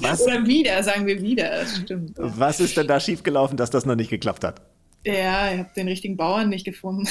[0.00, 1.48] Oder wieder, sagen wir wieder.
[1.60, 2.16] Das stimmt.
[2.16, 4.60] Was ist denn da schiefgelaufen, dass das noch nicht geklappt hat?
[5.04, 7.08] Ja, ich habe den richtigen Bauern nicht gefunden.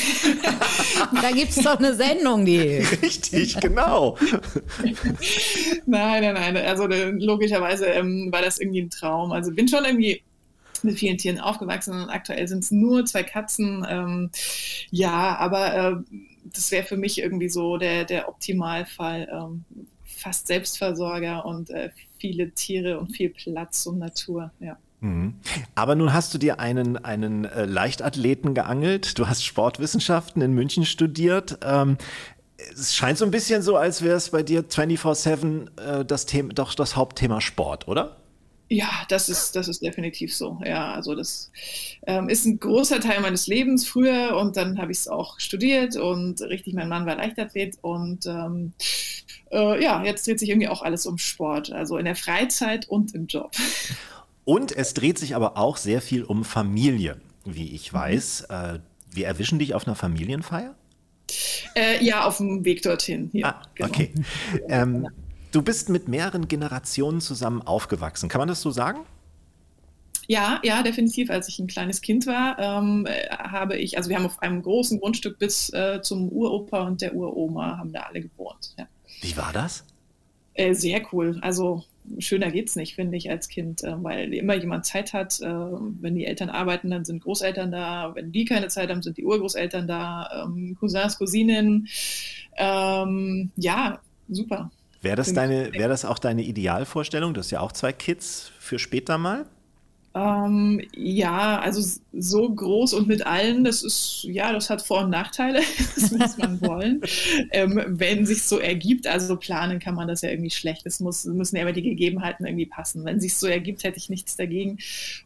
[1.21, 2.59] da gibt es doch eine Sendung, die.
[2.59, 4.17] Richtig, genau.
[5.85, 6.57] nein, nein, nein.
[6.57, 9.33] Also logischerweise ähm, war das irgendwie ein Traum.
[9.33, 10.21] Also bin schon irgendwie
[10.83, 13.85] mit vielen Tieren aufgewachsen und aktuell sind es nur zwei Katzen.
[13.89, 14.31] Ähm,
[14.89, 15.95] ja, aber äh,
[16.45, 19.27] das wäre für mich irgendwie so der, der Optimalfall.
[19.31, 19.65] Ähm,
[20.21, 24.77] fast Selbstversorger und äh, viele Tiere und viel Platz und Natur, ja.
[25.01, 25.35] Mhm.
[25.75, 29.17] Aber nun hast du dir einen, einen äh, Leichtathleten geangelt.
[29.17, 31.57] Du hast Sportwissenschaften in München studiert.
[31.63, 31.97] Ähm,
[32.71, 36.53] es scheint so ein bisschen so, als wäre es bei dir 24-7 äh, das Thema,
[36.53, 38.17] doch das Hauptthema Sport, oder?
[38.69, 40.61] Ja, das ist, das ist definitiv so.
[40.63, 41.51] Ja, also das
[42.07, 45.97] ähm, ist ein großer Teil meines Lebens früher und dann habe ich es auch studiert
[45.97, 48.71] und richtig, mein Mann war Leichtathlet und ähm,
[49.51, 53.13] äh, ja, jetzt dreht sich irgendwie auch alles um Sport, also in der Freizeit und
[53.13, 53.51] im Job.
[54.51, 57.97] Und es dreht sich aber auch sehr viel um Familie, wie ich mhm.
[57.97, 58.41] weiß.
[58.49, 60.75] Äh, wir erwischen dich auf einer Familienfeier?
[61.73, 63.29] Äh, ja, auf dem Weg dorthin.
[63.31, 63.89] Ja, ah, genau.
[63.89, 64.13] okay.
[64.67, 65.07] Ähm,
[65.53, 68.27] Du bist mit mehreren Generationen zusammen aufgewachsen.
[68.27, 69.01] Kann man das so sagen?
[70.27, 71.29] Ja, ja, definitiv.
[71.29, 74.99] Als ich ein kleines Kind war, ähm, habe ich, also wir haben auf einem großen
[74.99, 78.75] Grundstück bis äh, zum Uropa und der Uroma haben da alle gewohnt.
[78.77, 78.87] Ja.
[79.21, 79.85] Wie war das?
[80.53, 81.37] Äh, sehr cool.
[81.41, 81.83] Also
[82.19, 85.39] schöner geht es nicht, finde ich, als Kind, äh, weil immer jemand Zeit hat.
[85.41, 88.13] Äh, wenn die Eltern arbeiten, dann sind Großeltern da.
[88.15, 90.45] Wenn die keine Zeit haben, sind die Urgroßeltern da.
[90.45, 91.87] Ähm, Cousins, Cousinen.
[92.57, 94.71] Ähm, ja, super.
[95.01, 97.33] Wäre das, deine, wär das auch deine Idealvorstellung?
[97.33, 99.45] Du hast ja auch zwei Kids für später mal?
[100.13, 105.09] Ähm, ja, also so groß und mit allen, das ist, ja, das hat Vor- und
[105.09, 105.61] Nachteile,
[105.95, 107.01] das muss man wollen.
[107.51, 110.85] ähm, wenn sich so ergibt, also planen kann man das ja irgendwie schlecht.
[110.85, 113.05] Es muss, müssen ja immer die Gegebenheiten irgendwie passen.
[113.05, 114.79] Wenn sich so ergibt, hätte ich nichts dagegen.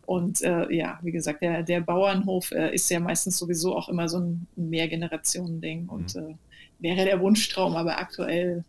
[0.06, 4.08] Und äh, ja, wie gesagt, der, der Bauernhof äh, ist ja meistens sowieso auch immer
[4.08, 6.21] so ein Mehrgenerationen-Ding und mhm.
[6.21, 6.36] äh,
[6.78, 8.63] wäre der Wunschtraum, aber aktuell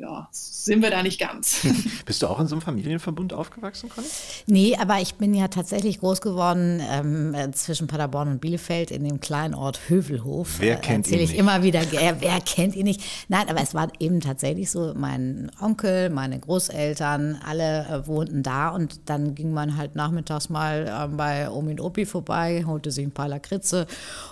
[0.00, 1.66] ja, sind wir da nicht ganz.
[2.06, 4.06] Bist du auch in so einem Familienverbund aufgewachsen, Conny?
[4.46, 9.20] Nee, aber ich bin ja tatsächlich groß geworden ähm, zwischen Paderborn und Bielefeld in dem
[9.20, 10.56] kleinen Ort Hövelhof.
[10.58, 13.02] Wer äh, kennt ihn ich immer wieder, äh, wer kennt ihn nicht?
[13.28, 18.70] Nein, aber es war eben tatsächlich so, mein Onkel, meine Großeltern, alle äh, wohnten da
[18.70, 23.04] und dann ging man halt nachmittags mal äh, bei Omi und Opi vorbei, holte sich
[23.04, 23.86] ein paar Lakritze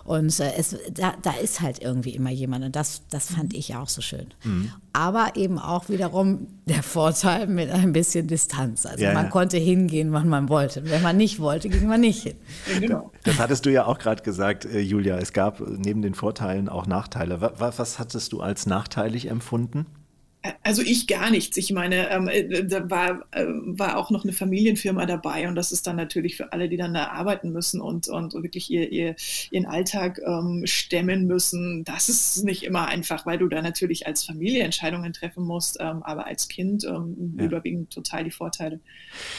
[0.04, 3.76] und äh, es, da, da ist halt irgendwie immer jemand und das, das fand ich
[3.76, 4.28] auch so schön.
[4.44, 4.72] Mhm.
[4.94, 8.86] Aber eben auch wiederum der Vorteil mit ein bisschen Distanz.
[8.86, 9.30] Also ja, man ja.
[9.30, 10.88] konnte hingehen, wann man wollte.
[10.88, 12.36] Wenn man nicht wollte, ging man nicht hin.
[12.80, 13.12] Genau.
[13.24, 15.18] Das hattest du ja auch gerade gesagt, äh, Julia.
[15.18, 17.40] Es gab neben den Vorteilen auch Nachteile.
[17.40, 19.86] Was, was hattest du als nachteilig empfunden?
[20.62, 21.56] Also ich gar nichts.
[21.56, 25.72] Ich meine, ähm, äh, da war, äh, war auch noch eine Familienfirma dabei und das
[25.72, 29.16] ist dann natürlich für alle, die dann da arbeiten müssen und, und wirklich ihr, ihr,
[29.50, 31.82] ihren Alltag ähm, stemmen müssen.
[31.82, 36.04] Das ist nicht immer einfach, weil du da natürlich als Familie Entscheidungen treffen musst, ähm,
[36.04, 37.46] aber als Kind ähm, ja.
[37.46, 38.78] überwiegen total die Vorteile.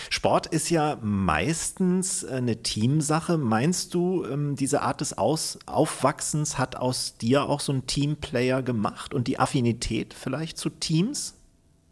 [0.09, 3.37] Sport ist ja meistens eine Teamsache.
[3.37, 8.61] Meinst du, ähm, diese Art des Aus Aufwachsens hat aus dir auch so ein Teamplayer
[8.63, 10.88] gemacht und die Affinität vielleicht zu Team?
[10.93, 11.35] Teams?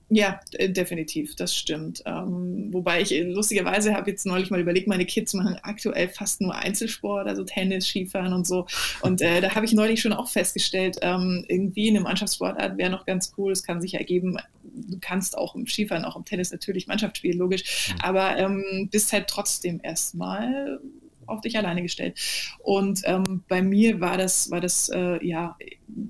[0.09, 2.01] Ja, definitiv, das stimmt.
[2.05, 6.55] Ähm, wobei ich lustigerweise habe jetzt neulich mal überlegt, meine Kids machen aktuell fast nur
[6.55, 8.67] Einzelsport, also Tennis, Skifahren und so.
[9.01, 13.05] Und äh, da habe ich neulich schon auch festgestellt, ähm, irgendwie eine Mannschaftssportart wäre noch
[13.05, 13.51] ganz cool.
[13.51, 17.37] Es kann sich ergeben, du kannst auch im Skifahren, auch im Tennis natürlich Mannschaft spielen,
[17.37, 18.01] logisch, mhm.
[18.01, 20.79] aber ähm, bist halt trotzdem erstmal
[21.27, 22.19] auf dich alleine gestellt.
[22.59, 25.55] Und ähm, bei mir war das, war das äh, ja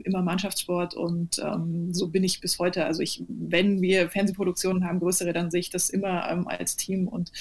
[0.04, 2.86] immer Mannschaftssport und ähm, so bin ich bis heute.
[2.86, 7.08] Also ich, wenn wir Fernsehproduktionen haben, größere, dann sehe ich das immer ähm, als Team
[7.08, 7.32] und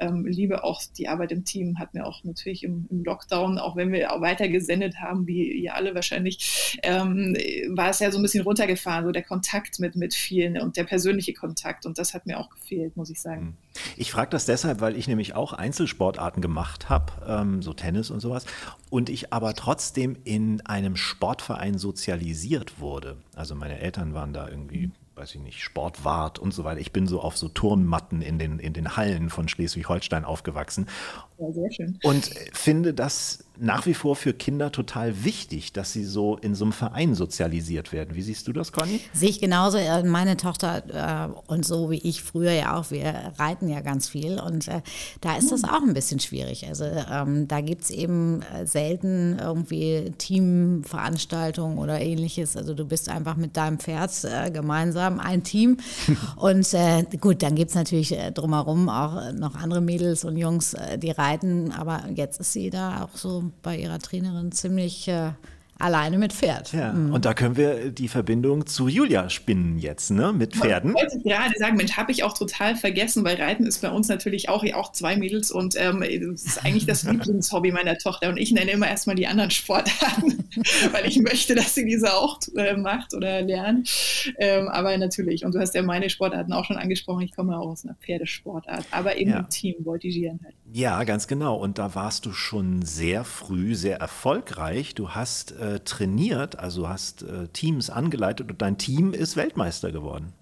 [0.00, 1.78] ähm, liebe auch die Arbeit im Team.
[1.78, 5.52] Hat mir auch natürlich im, im Lockdown, auch wenn wir auch weiter gesendet haben, wie
[5.52, 7.36] ihr alle wahrscheinlich, ähm,
[7.70, 10.84] war es ja so ein bisschen runtergefahren, so der Kontakt mit, mit vielen und der
[10.84, 13.46] persönliche Kontakt und das hat mir auch gefehlt, muss ich sagen.
[13.46, 13.63] Hm.
[13.96, 18.20] Ich frage das deshalb, weil ich nämlich auch Einzelsportarten gemacht habe, ähm, so Tennis und
[18.20, 18.46] sowas,
[18.90, 23.16] und ich aber trotzdem in einem Sportverein sozialisiert wurde.
[23.34, 26.80] Also meine Eltern waren da irgendwie weiß ich nicht, Sportwart und so weiter.
[26.80, 30.88] Ich bin so auf so Turnmatten in den, in den Hallen von Schleswig-Holstein aufgewachsen.
[31.38, 31.98] Ja, sehr schön.
[32.02, 36.64] Und finde das nach wie vor für Kinder total wichtig, dass sie so in so
[36.64, 38.14] einem Verein sozialisiert werden.
[38.14, 39.00] Wie siehst du das, Conny?
[39.12, 39.78] Sehe ich genauso.
[39.78, 44.08] Äh, meine Tochter äh, und so wie ich früher ja auch, wir reiten ja ganz
[44.08, 44.80] viel und äh,
[45.20, 46.66] da ist das auch ein bisschen schwierig.
[46.66, 52.56] Also ähm, da gibt es eben äh, selten irgendwie Teamveranstaltungen oder ähnliches.
[52.56, 55.76] Also du bist einfach mit deinem Pferd äh, gemeinsam ein Team.
[56.36, 61.10] und äh, gut, dann gibt es natürlich drumherum auch noch andere Mädels und Jungs, die
[61.10, 61.23] reiten,
[61.72, 65.32] aber jetzt ist sie da auch so bei ihrer Trainerin ziemlich äh,
[65.78, 66.72] alleine mit Pferd.
[66.72, 67.12] Ja, mhm.
[67.12, 70.94] und da können wir die Verbindung zu Julia spinnen jetzt, ne, mit Pferden.
[70.96, 74.08] Ich wollte gerade sagen, Mensch, habe ich auch total vergessen, weil Reiten ist bei uns
[74.08, 78.36] natürlich auch, auch zwei Mädels und ähm, das ist eigentlich das Lieblingshobby meiner Tochter und
[78.36, 80.44] ich nenne immer erstmal die anderen Sportarten,
[80.92, 83.90] weil ich möchte, dass sie diese auch äh, macht oder lernt.
[84.38, 87.70] Ähm, aber natürlich, und du hast ja meine Sportarten auch schon angesprochen, ich komme auch
[87.70, 89.40] aus einer Pferdesportart, aber eben ja.
[89.40, 90.54] im Team, voltigieren halt.
[90.76, 91.54] Ja, ganz genau.
[91.54, 94.96] Und da warst du schon sehr früh sehr erfolgreich.
[94.96, 100.32] Du hast äh, trainiert, also hast äh, Teams angeleitet und dein Team ist Weltmeister geworden.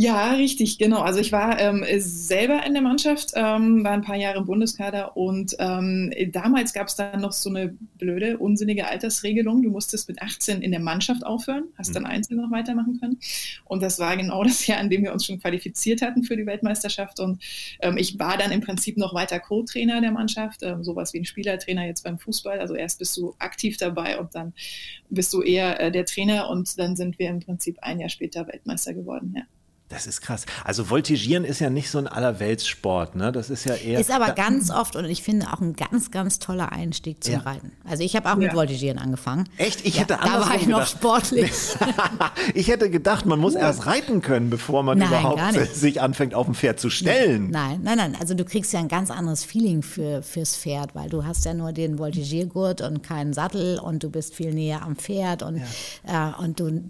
[0.00, 1.00] Ja, richtig, genau.
[1.00, 5.16] Also ich war ähm, selber in der Mannschaft, ähm, war ein paar Jahre im Bundeskader
[5.16, 9.60] und ähm, damals gab es dann noch so eine blöde, unsinnige Altersregelung.
[9.60, 12.10] Du musstest mit 18 in der Mannschaft aufhören, hast dann mhm.
[12.10, 13.18] einzeln noch weitermachen können.
[13.64, 16.46] Und das war genau das Jahr, an dem wir uns schon qualifiziert hatten für die
[16.46, 17.18] Weltmeisterschaft.
[17.18, 17.42] Und
[17.80, 21.24] ähm, ich war dann im Prinzip noch weiter Co-Trainer der Mannschaft, ähm, sowas wie ein
[21.24, 22.60] Spielertrainer jetzt beim Fußball.
[22.60, 24.52] Also erst bist du aktiv dabei und dann
[25.10, 28.46] bist du eher äh, der Trainer und dann sind wir im Prinzip ein Jahr später
[28.46, 29.34] Weltmeister geworden.
[29.36, 29.42] Ja.
[29.88, 30.44] Das ist krass.
[30.64, 33.32] Also Voltigieren ist ja nicht so ein Allerweltssport, ne?
[33.32, 33.98] Das ist ja eher.
[33.98, 37.40] Ist aber ganz oft und ich finde auch ein ganz, ganz toller Einstieg zum ja.
[37.40, 37.72] Reiten.
[37.88, 39.48] Also ich habe auch mit Voltigieren angefangen.
[39.56, 39.86] Echt?
[39.86, 41.50] Ich ja, hätte Da war ich noch sportlich.
[42.54, 46.46] ich hätte gedacht, man muss erst reiten können, bevor man nein, überhaupt sich anfängt, auf
[46.46, 47.48] ein Pferd zu stellen.
[47.50, 48.16] Nein, nein, nein.
[48.20, 51.54] Also du kriegst ja ein ganz anderes Feeling für, fürs Pferd, weil du hast ja
[51.54, 55.62] nur den Voltigiergurt und keinen Sattel und du bist viel näher am Pferd und,
[56.06, 56.34] ja.
[56.38, 56.82] äh, und du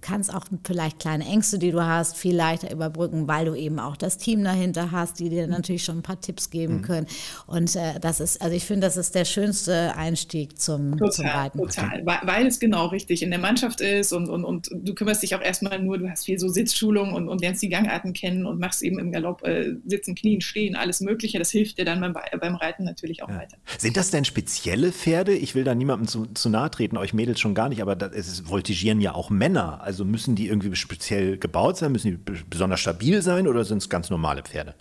[0.00, 3.78] kannst auch vielleicht kleine Ängste, die du hast, viel viel leichter überbrücken, weil du eben
[3.78, 6.82] auch das Team dahinter hast, die dir natürlich schon ein paar Tipps geben mhm.
[6.82, 7.06] können.
[7.46, 11.26] Und äh, das ist, also ich finde, das ist der schönste Einstieg zum, total, zum
[11.26, 11.58] Reiten.
[11.58, 15.22] Total, weil, weil, es genau richtig in der Mannschaft ist und, und, und du kümmerst
[15.22, 18.46] dich auch erstmal nur, du hast viel so Sitzschulung und, und lernst die Gangarten kennen
[18.46, 21.38] und machst eben im Galopp äh, Sitzen, Knien, Stehen, alles Mögliche.
[21.38, 23.36] Das hilft dir dann beim, beim Reiten natürlich auch ja.
[23.36, 23.58] weiter.
[23.78, 25.34] Sind das denn spezielle Pferde?
[25.34, 28.12] Ich will da niemandem zu, zu nahe treten, euch Mädels schon gar nicht, aber das
[28.12, 29.80] ist, voltigieren ja auch Männer.
[29.82, 31.92] Also müssen die irgendwie speziell gebaut sein?
[31.92, 32.16] Müssen die
[32.48, 34.74] besonders stabil sein oder sind es ganz normale Pferde?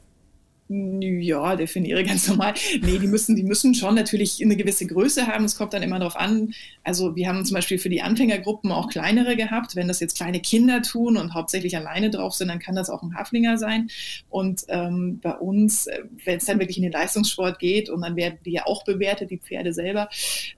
[0.73, 2.53] Ja, definiere ganz normal.
[2.81, 5.43] Nee, die müssen, die müssen schon natürlich eine gewisse Größe haben.
[5.43, 6.53] Es kommt dann immer darauf an.
[6.85, 9.75] Also wir haben zum Beispiel für die Anfängergruppen auch kleinere gehabt.
[9.75, 13.03] Wenn das jetzt kleine Kinder tun und hauptsächlich alleine drauf sind, dann kann das auch
[13.03, 13.89] ein Haflinger sein.
[14.29, 18.15] Und ähm, bei uns, äh, wenn es dann wirklich in den Leistungssport geht und dann
[18.15, 20.07] werden die ja auch bewertet, die Pferde selber,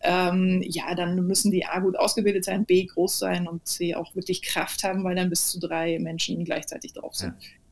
[0.04, 4.14] ähm, ja, dann müssen die A gut ausgebildet sein, B groß sein und C auch
[4.14, 7.34] wirklich Kraft haben, weil dann bis zu drei Menschen gleichzeitig drauf sind.
[7.42, 7.63] Ja.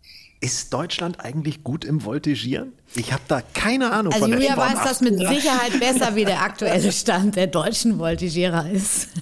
[0.44, 2.74] Ist Deutschland eigentlich gut im Voltigieren?
[2.96, 6.42] Ich habe da keine Ahnung also von Julia weiß das mit Sicherheit besser, wie der
[6.42, 9.10] aktuelle Stand der deutschen Voltigierer ist.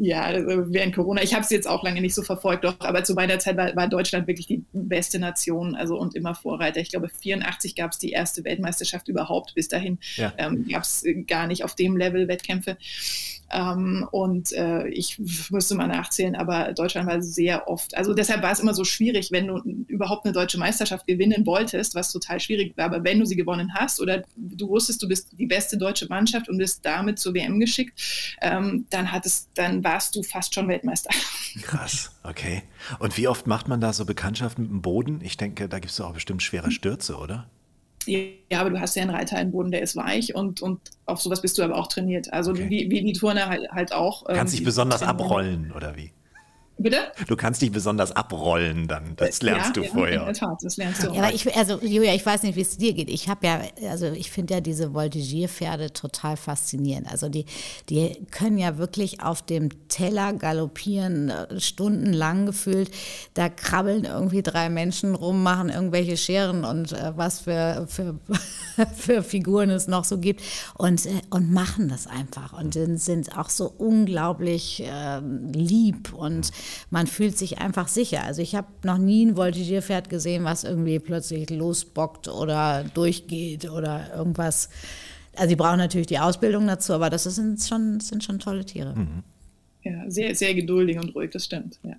[0.00, 3.04] Ja, also während Corona, ich habe es jetzt auch lange nicht so verfolgt, doch, aber
[3.04, 6.80] zu meiner Zeit war, war, Deutschland wirklich die beste Nation also und immer Vorreiter.
[6.80, 9.54] Ich glaube, 84 gab es die erste Weltmeisterschaft überhaupt.
[9.54, 10.32] Bis dahin ja.
[10.38, 12.76] ähm, gab es gar nicht auf dem Level Wettkämpfe.
[13.50, 15.18] Ähm, und äh, ich
[15.50, 17.96] müsste mal nachzählen, aber Deutschland war sehr oft.
[17.96, 19.58] Also deshalb war es immer so schwierig, wenn du
[19.88, 22.86] überhaupt eine deutsche Meisterschaft gewinnen wolltest, was total schwierig war.
[22.86, 26.48] Aber wenn du sie gewonnen hast oder du wusstest, du bist die beste deutsche Mannschaft
[26.48, 28.00] und bist damit zur WM geschickt,
[28.40, 31.10] ähm, dann hattest, dann warst du fast schon Weltmeister.
[31.62, 32.62] Krass, okay.
[32.98, 35.20] Und wie oft macht man da so Bekanntschaften mit dem Boden?
[35.22, 37.48] Ich denke, da gibt es auch bestimmt schwere Stürze, oder?
[38.06, 41.20] Ja, aber du hast ja einen Reiter im Boden, der ist weich und, und auf
[41.20, 42.32] sowas bist du aber auch trainiert.
[42.32, 42.68] Also okay.
[42.70, 44.24] wie, wie die Turner halt, halt auch.
[44.24, 46.12] Kannst ähm, dich besonders abrollen, oder wie?
[46.82, 46.96] Bitte?
[47.26, 49.14] Du kannst dich besonders abrollen dann.
[49.16, 50.20] Das lernst ja, du ja, vorher.
[50.20, 51.12] In der Tat, das lernst du.
[51.12, 53.10] Ja, aber ich, also Julia, ich weiß nicht, wie es dir geht.
[53.10, 57.10] Ich habe ja, also ich finde ja diese Voltigierpferde total faszinierend.
[57.10, 57.44] Also die,
[57.90, 62.90] die können ja wirklich auf dem Teller galoppieren, stundenlang gefühlt.
[63.34, 68.18] Da krabbeln irgendwie drei Menschen rum, machen irgendwelche Scheren und äh, was für, für,
[68.96, 70.42] für Figuren es noch so gibt
[70.78, 75.20] und, äh, und machen das einfach und sind auch so unglaublich äh,
[75.52, 76.52] lieb und
[76.90, 78.24] man fühlt sich einfach sicher.
[78.24, 84.14] Also ich habe noch nie ein Voltigierpferd gesehen, was irgendwie plötzlich losbockt oder durchgeht oder
[84.14, 84.68] irgendwas.
[85.36, 88.94] Also die brauchen natürlich die Ausbildung dazu, aber das sind schon, sind schon tolle Tiere.
[88.94, 89.22] Mhm.
[89.82, 91.78] Ja, sehr, sehr geduldig und ruhig, das stimmt.
[91.82, 91.94] Ja.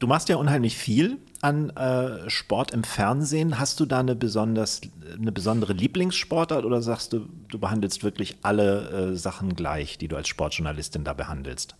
[0.00, 3.58] Du machst ja unheimlich viel an äh, Sport im Fernsehen.
[3.58, 4.80] Hast du da eine, besonders,
[5.18, 10.16] eine besondere Lieblingssportart oder sagst du, du behandelst wirklich alle äh, Sachen gleich, die du
[10.16, 11.76] als Sportjournalistin da behandelst?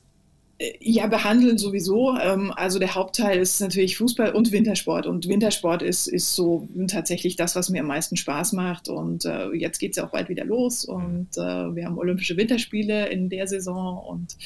[0.78, 2.18] Ja, behandeln sowieso.
[2.18, 5.06] Ähm, also der Hauptteil ist natürlich Fußball und Wintersport.
[5.06, 8.90] Und Wintersport ist, ist so tatsächlich das, was mir am meisten Spaß macht.
[8.90, 10.84] Und äh, jetzt geht es ja auch bald wieder los.
[10.84, 14.04] Und äh, wir haben Olympische Winterspiele in der Saison.
[14.04, 14.36] Und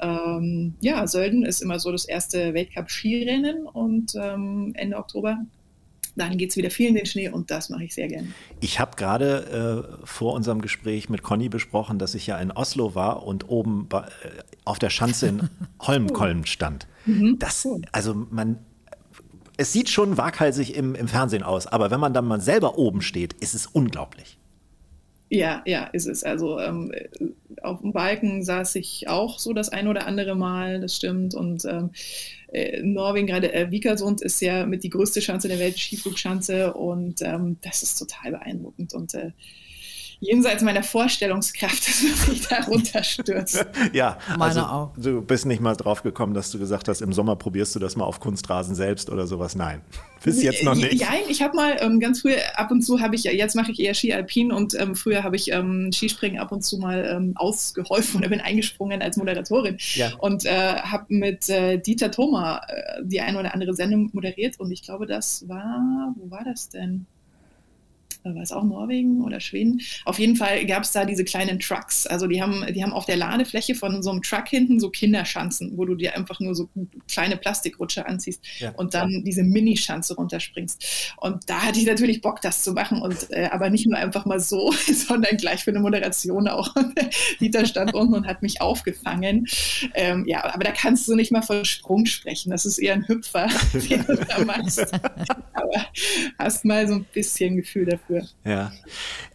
[0.00, 3.66] ähm, ja, Sölden ist immer so das erste Weltcup-Skirennen.
[3.66, 5.38] Und ähm, Ende Oktober
[6.16, 8.28] dann geht es wieder viel in den Schnee und das mache ich sehr gerne.
[8.60, 12.94] Ich habe gerade äh, vor unserem Gespräch mit Conny besprochen, dass ich ja in Oslo
[12.94, 15.48] war und oben bei, äh, auf der Schanze in
[15.80, 16.86] Holmkollen stand.
[17.06, 17.38] Mhm.
[17.38, 18.58] Das, also man,
[19.56, 23.02] es sieht schon waghalsig im, im Fernsehen aus, aber wenn man dann mal selber oben
[23.02, 24.38] steht, ist es unglaublich.
[25.34, 26.24] Ja, ja, ist es.
[26.24, 26.92] Also ähm,
[27.62, 31.34] auf dem Balken saß ich auch so das ein oder andere Mal, das stimmt.
[31.34, 31.90] Und ähm,
[32.48, 36.74] äh, Norwegen, gerade äh, Vikersund, ist ja mit die größte Schanze der Welt, Skiflugschanze.
[36.74, 38.92] Und ähm, das ist total beeindruckend.
[38.92, 39.30] Und äh,
[40.22, 43.66] jenseits meiner Vorstellungskraft, dass man sich da runterstürzt.
[43.92, 44.90] ja, Meine also auch.
[44.96, 47.96] du bist nicht mal drauf gekommen, dass du gesagt hast, im Sommer probierst du das
[47.96, 49.56] mal auf Kunstrasen selbst oder sowas.
[49.56, 49.82] Nein,
[50.24, 50.94] bis jetzt noch nicht.
[50.94, 53.80] Ja, ich habe mal ähm, ganz früh, ab und zu habe ich, jetzt mache ich
[53.80, 57.32] eher Ski Alpin und ähm, früher habe ich ähm, Skispringen ab und zu mal ähm,
[57.34, 60.12] ausgeholfen oder bin eingesprungen als Moderatorin Ja.
[60.18, 64.70] und äh, habe mit äh, Dieter Thoma äh, die eine oder andere Sendung moderiert und
[64.70, 67.06] ich glaube, das war, wo war das denn?
[68.24, 69.80] War es auch Norwegen oder Schweden?
[70.04, 72.06] Auf jeden Fall gab es da diese kleinen Trucks.
[72.06, 75.76] Also die haben, die haben auf der Ladefläche von so einem Truck hinten so Kinderschanzen,
[75.76, 76.68] wo du dir einfach nur so
[77.08, 78.70] kleine Plastikrutsche anziehst Ja.
[78.72, 81.14] und dann diese Minischanze runterspringst.
[81.18, 83.02] Und da hatte ich natürlich Bock, das zu machen.
[83.02, 84.72] Und äh, aber nicht nur einfach mal so,
[85.08, 86.74] sondern glich für eine Moderation auch.
[87.40, 89.46] Dieter stand unten und hat mich aufgefangen.
[89.94, 92.50] Ähm, ja, aber da kannst du nicht mal von Sprung sprechen.
[92.50, 94.92] Das ist eher ein Hüpfer, den du da machst.
[95.54, 95.86] Aber
[96.38, 98.11] hast mal so ein bisschen Gefühl dafür.
[98.44, 98.72] Ja.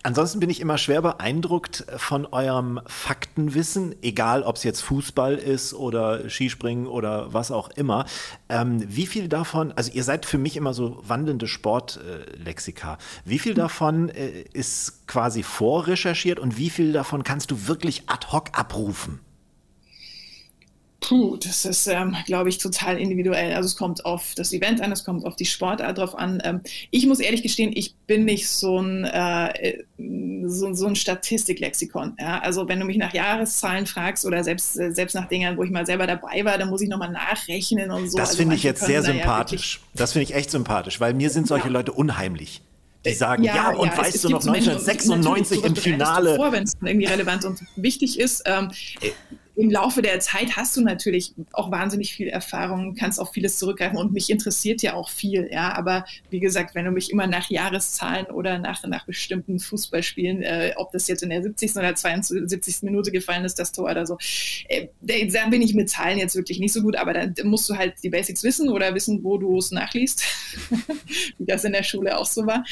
[0.04, 5.74] Ansonsten bin ich immer schwer beeindruckt von eurem Faktenwissen, egal ob es jetzt Fußball ist
[5.74, 8.06] oder Skispringen oder was auch immer.
[8.50, 12.98] Ähm, wie viel davon, also ihr seid für mich immer so wandelnde Sportlexika.
[13.26, 18.28] Wie viel davon äh, ist quasi vorrecherchiert und wie viel davon kannst du wirklich ad
[18.32, 19.20] hoc abrufen?
[21.08, 23.54] Puh, das ist, ähm, glaube ich, total individuell.
[23.54, 26.42] Also es kommt auf das Event an, es kommt auf die Sportart drauf an.
[26.44, 26.60] Ähm,
[26.92, 29.78] ich muss ehrlich gestehen, ich bin nicht so ein, äh,
[30.48, 32.18] so, so ein Statistiklexikon.
[32.20, 32.40] Ja?
[32.40, 35.72] Also wenn du mich nach Jahreszahlen fragst oder selbst, äh, selbst nach Dingern, wo ich
[35.72, 38.18] mal selber dabei war, dann muss ich nochmal nachrechnen und so.
[38.18, 39.80] Das Also finde ich jetzt sehr da ja sympathisch.
[39.94, 42.62] das finde ich echt sympathisch, weil mir sind solche Leute unheimlich.
[43.06, 45.80] Die sagen, ja, und es- weißt du noch, gibt so Menschen, und 1996 im du
[45.80, 46.36] Finale.
[46.36, 48.44] Vor, wenn es irgendwie relevant und wichtig ist.
[48.46, 48.72] Ähm,
[49.58, 53.98] Im Laufe der Zeit hast du natürlich auch wahnsinnig viel Erfahrung, kannst auf vieles zurückgreifen
[53.98, 55.50] und mich interessiert ja auch viel.
[55.52, 60.44] Ja, aber wie gesagt, wenn du mich immer nach Jahreszahlen oder nach, nach bestimmten Fußballspielen,
[60.44, 61.76] äh, ob das jetzt in der 70.
[61.76, 62.84] oder 72.
[62.84, 64.20] Minute gefallen ist, das Tor oder so,
[64.68, 67.76] äh, da bin ich mit Zahlen jetzt wirklich nicht so gut, aber dann musst du
[67.76, 70.24] halt die Basics wissen oder wissen, wo du es nachliest,
[71.40, 72.64] wie das in der Schule auch so war.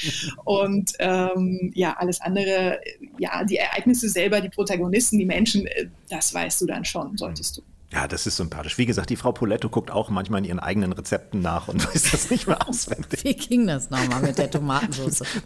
[0.43, 2.79] Und ähm, ja, alles andere,
[3.17, 7.57] ja, die Ereignisse selber, die Protagonisten, die Menschen, äh, das weißt du dann schon, solltest
[7.57, 7.61] du.
[7.91, 8.77] Ja, das ist sympathisch.
[8.77, 12.11] Wie gesagt, die Frau Poletto guckt auch manchmal in ihren eigenen Rezepten nach und weiß
[12.11, 13.23] das nicht mehr auswendig.
[13.23, 15.23] Wie ging das nochmal mit der Tomatensauce?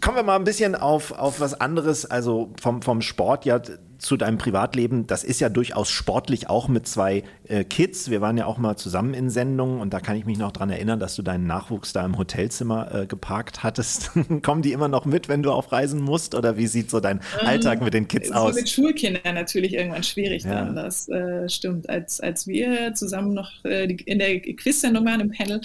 [0.00, 3.60] Kommen wir mal ein bisschen auf, auf was anderes, also vom, vom Sport ja
[4.02, 5.06] zu deinem Privatleben.
[5.06, 8.10] Das ist ja durchaus sportlich auch mit zwei äh, Kids.
[8.10, 10.70] Wir waren ja auch mal zusammen in Sendungen und da kann ich mich noch dran
[10.70, 14.10] erinnern, dass du deinen Nachwuchs da im Hotelzimmer äh, geparkt hattest.
[14.42, 16.34] Kommen die immer noch mit, wenn du auf Reisen musst?
[16.34, 18.54] Oder wie sieht so dein Alltag mit den Kids so aus?
[18.54, 20.64] mit Schulkindern natürlich irgendwann schwierig Ja.
[20.64, 20.74] dann.
[20.74, 21.88] Das äh, stimmt.
[21.88, 25.60] Als, als wir zusammen noch äh, in der Quiz-Sendung waren im Panel,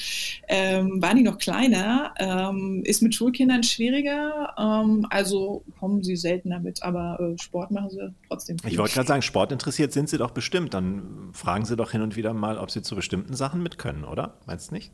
[0.48, 2.14] ähm, waren die noch kleiner.
[2.20, 4.54] Ähm, ist mit Schulkindern schwieriger.
[4.58, 8.60] Ähm, also kommen sie seltener mit, aber äh, Sport machen sie trotzdem.
[8.60, 8.72] viel.
[8.72, 10.74] Ich wollte gerade sagen, Sport interessiert sind sie doch bestimmt.
[10.74, 14.04] Dann fragen sie doch hin und wieder mal, ob sie zu bestimmten Sachen mit können,
[14.04, 14.36] oder?
[14.46, 14.92] Meinst du nicht?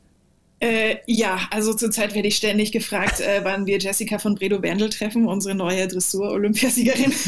[0.60, 5.28] Äh, ja, also zurzeit werde ich ständig gefragt, äh, wann wir Jessica von Bredow-Berndl treffen,
[5.28, 7.12] unsere neue Dressur-Olympiasiegerin.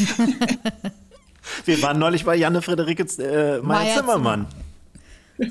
[1.64, 4.46] Wir waren neulich bei Janne Friederike äh, Meier Meyer-Zimmermann.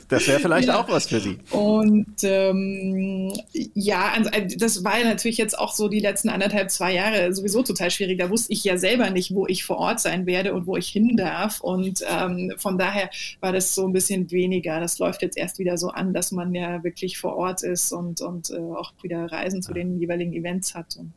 [0.08, 0.80] Das wäre vielleicht Ja.
[0.80, 1.38] auch was für sie.
[1.52, 3.34] Und ähm,
[3.74, 7.34] ja, also, äh, das war ja natürlich jetzt auch so die letzten anderthalb, zwei Jahre
[7.34, 8.20] sowieso total schwierig.
[8.20, 10.88] Da wusste ich ja selber nicht, wo ich vor Ort sein werde und wo ich
[10.88, 11.62] hin darf.
[11.62, 13.10] Und ähm, von daher
[13.42, 14.80] war das so ein bisschen weniger.
[14.80, 18.22] Das läuft jetzt erst wieder so an, dass man ja wirklich vor Ort ist und,
[18.22, 20.96] und äh, auch wieder Reisen zu den jeweiligen Events hat.
[20.98, 21.12] Und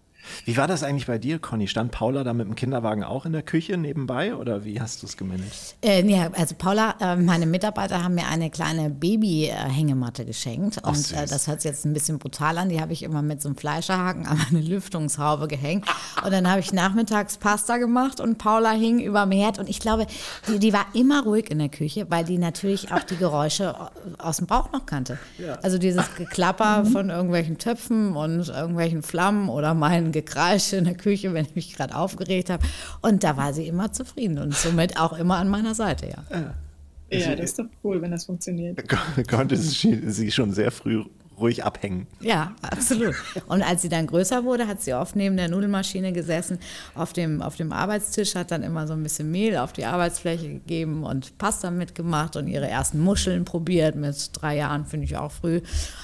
[0.44, 1.68] Wie war das eigentlich bei dir, Conny?
[1.68, 5.07] Stand Paula da mit dem Kinderwagen auch in der Küche nebenbei oder wie hast du
[5.07, 5.76] es gemanagt?
[5.83, 10.78] Äh, nee, also Paula, äh, meine Mitarbeiter haben mir eine kleine Baby-Hängematte geschenkt.
[10.83, 12.68] Ach, und äh, das hört sich jetzt ein bisschen brutal an.
[12.68, 15.87] Die habe ich immer mit so einem Fleischerhaken an meine Lüftungshaube gehängt.
[16.24, 19.59] Und dann habe ich nachmittags Pasta gemacht und Paula hing über dem Herd.
[19.59, 20.07] Und ich glaube,
[20.48, 23.74] die, die war immer ruhig in der Küche, weil die natürlich auch die Geräusche
[24.18, 25.18] aus dem Bauch noch kannte.
[25.62, 29.74] Also dieses Geklapper von irgendwelchen Töpfen und irgendwelchen Flammen oder
[30.09, 32.66] mein Gekreisch in der Küche, wenn ich mich gerade aufgeregt habe.
[33.02, 36.54] Und da war sie immer zufrieden und somit auch immer an meiner Seite, ja.
[37.11, 38.82] ja, das ist doch cool, wenn das funktioniert.
[39.28, 41.04] Konnte sie schon sehr früh
[41.41, 42.07] ruhig abhängen.
[42.20, 43.14] Ja, absolut.
[43.47, 46.59] Und als sie dann größer wurde, hat sie oft neben der Nudelmaschine gesessen,
[46.95, 50.49] auf dem, auf dem Arbeitstisch, hat dann immer so ein bisschen Mehl auf die Arbeitsfläche
[50.49, 53.97] gegeben und Pasta mitgemacht und ihre ersten Muscheln probiert.
[53.97, 55.61] Mit drei Jahren finde ich auch früh.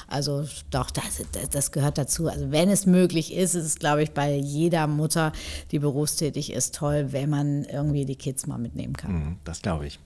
[0.09, 2.29] Also doch, das, das gehört dazu.
[2.29, 5.33] Also wenn es möglich ist, ist es, glaube ich, bei jeder Mutter,
[5.71, 9.13] die berufstätig ist, toll, wenn man irgendwie die Kids mal mitnehmen kann.
[9.13, 9.99] Mhm, das glaube ich.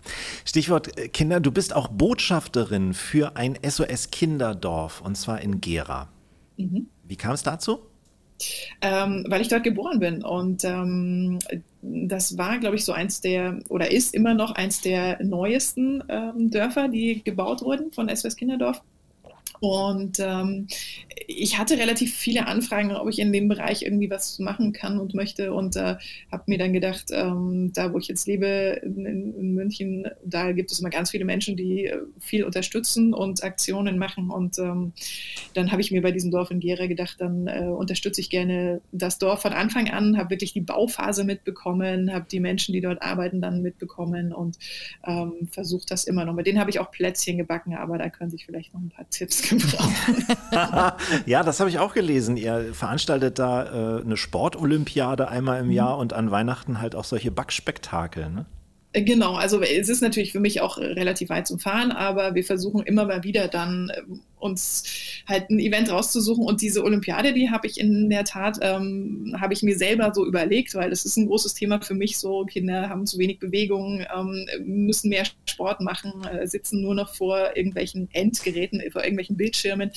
[0.44, 6.08] Stichwort äh, Kinder, du bist auch Botschafterin für ein SOS Kinderdorf und zwar in Gera.
[6.56, 6.86] Mhm.
[7.04, 7.80] Wie kam es dazu?
[8.80, 10.22] Ähm, weil ich dort geboren bin.
[10.22, 11.38] Und ähm,
[11.82, 16.50] das war, glaube ich, so eins der, oder ist immer noch eins der neuesten ähm,
[16.50, 18.82] Dörfer, die gebaut wurden von SOS Kinderdorf.
[19.60, 20.66] Und ähm,
[21.26, 25.14] ich hatte relativ viele Anfragen, ob ich in dem Bereich irgendwie was machen kann und
[25.14, 25.52] möchte.
[25.52, 25.96] Und äh,
[26.30, 30.70] habe mir dann gedacht, ähm, da wo ich jetzt lebe, in, in, München, da gibt
[30.70, 34.30] es immer ganz viele Menschen, die äh, viel unterstützen und Aktionen machen.
[34.30, 34.92] Und ähm,
[35.54, 38.80] dann habe ich mir bei diesem Dorf in Gera gedacht, dann äh, unterstütze ich gerne
[38.92, 43.02] das Dorf von Anfang an, habe wirklich die Bauphase mitbekommen, habe die Menschen, die dort
[43.02, 44.58] arbeiten, dann mitbekommen und
[45.06, 46.34] ähm, versuche das immer noch.
[46.34, 49.08] Mit denen habe ich auch Plätzchen gebacken, aber da können sich vielleicht noch ein paar
[49.10, 49.47] Tipps
[51.26, 52.36] ja, das habe ich auch gelesen.
[52.36, 55.68] Ihr veranstaltet da äh, eine Sportolympiade einmal im.
[55.70, 58.30] Jahr und an Weihnachten halt auch solche Backspektakel.
[58.30, 58.46] Ne?
[58.92, 62.44] Äh, genau, also es ist natürlich für mich auch relativ weit zum Fahren, aber wir
[62.44, 63.92] versuchen immer mal wieder dann
[64.40, 64.84] uns
[65.26, 66.44] halt ein Event rauszusuchen.
[66.44, 70.26] Und diese Olympiade, die habe ich in der Tat, ähm, habe ich mir selber so
[70.26, 72.18] überlegt, weil das ist ein großes Thema für mich.
[72.18, 77.14] So, Kinder haben zu wenig Bewegung, ähm, müssen mehr Sport machen, äh, sitzen nur noch
[77.14, 79.90] vor irgendwelchen Endgeräten, vor irgendwelchen Bildschirmen,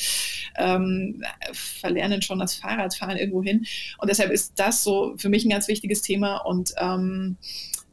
[0.57, 1.23] ähm,
[1.53, 3.65] verlernen schon das Fahrradfahren irgendwo hin.
[3.99, 6.37] Und deshalb ist das so für mich ein ganz wichtiges Thema.
[6.37, 7.37] Und ähm,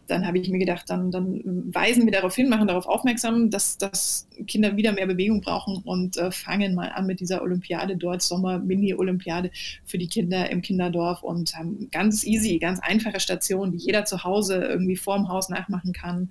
[0.08, 3.76] dann habe ich mir gedacht, dann, dann weisen wir darauf hin, machen darauf aufmerksam, dass,
[3.78, 8.22] dass Kinder wieder mehr Bewegung brauchen und äh, fangen mal an mit dieser Olympiade dort,
[8.22, 9.50] Sommer-Mini-Olympiade
[9.84, 14.24] für die Kinder im Kinderdorf und haben ganz easy, ganz einfache Stationen, die jeder zu
[14.24, 16.30] Hause irgendwie vorm Haus nachmachen kann,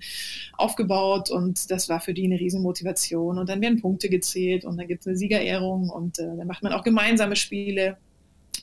[0.56, 3.38] aufgebaut und das war für die eine Riesenmotivation.
[3.38, 6.62] Und dann werden Punkte gezählt und dann gibt es eine Siegerehrung und äh, dann macht
[6.62, 7.96] man auch gemeinsame Spiele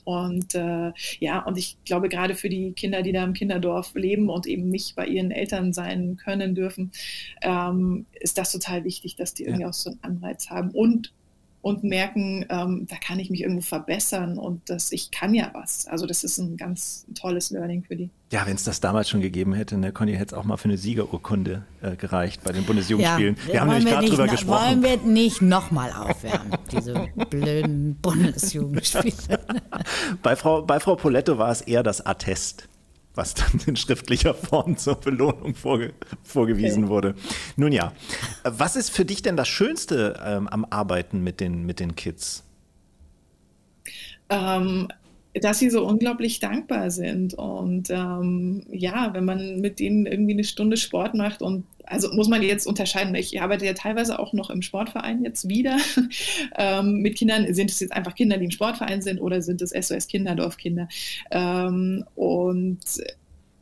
[0.04, 4.28] und äh, ja, und ich glaube, gerade für die Kinder, die da im Kinderdorf leben
[4.28, 6.92] und eben nicht bei ihren Eltern sein können dürfen,
[7.42, 9.68] ähm, ist das total wichtig, dass die irgendwie ja.
[9.68, 10.70] auch so einen Anreiz haben.
[10.70, 11.12] Und
[11.66, 15.88] und merken, ähm, da kann ich mich irgendwo verbessern und dass ich kann ja was.
[15.88, 18.08] Also das ist ein ganz tolles Learning für die.
[18.30, 20.66] Ja, wenn es das damals schon gegeben hätte, ne, Conny hätte es auch mal für
[20.66, 23.36] eine Siegerurkunde äh, bei den Bundesjugendspielen.
[23.48, 24.64] Ja, wir haben nämlich gerade drüber gesprochen.
[24.64, 29.40] Wollen wir nicht nochmal aufwärmen, diese blöden Bundesjugendspiele.
[30.22, 32.68] bei, Frau, bei Frau Poletto war es eher das Attest
[33.16, 36.92] was dann in schriftlicher Form zur Belohnung vorge vorgewiesen okay.
[36.92, 37.14] wurde.
[37.56, 37.92] Nun ja,
[38.44, 42.44] was ist für dich denn das Schönste ähm, am Arbeiten mit den, mit den Kids?
[44.28, 44.88] Ähm,
[45.40, 47.34] dass sie so unglaublich dankbar sind.
[47.34, 52.28] Und ähm, ja, wenn man mit denen irgendwie eine Stunde Sport macht und also muss
[52.28, 53.14] man jetzt unterscheiden.
[53.14, 55.76] Ich arbeite ja teilweise auch noch im Sportverein jetzt wieder.
[56.58, 59.70] ähm, mit Kindern sind es jetzt einfach Kinder, die im Sportverein sind oder sind es
[59.70, 60.88] SOS Kinderdorfkinder.
[61.30, 62.80] Ähm, und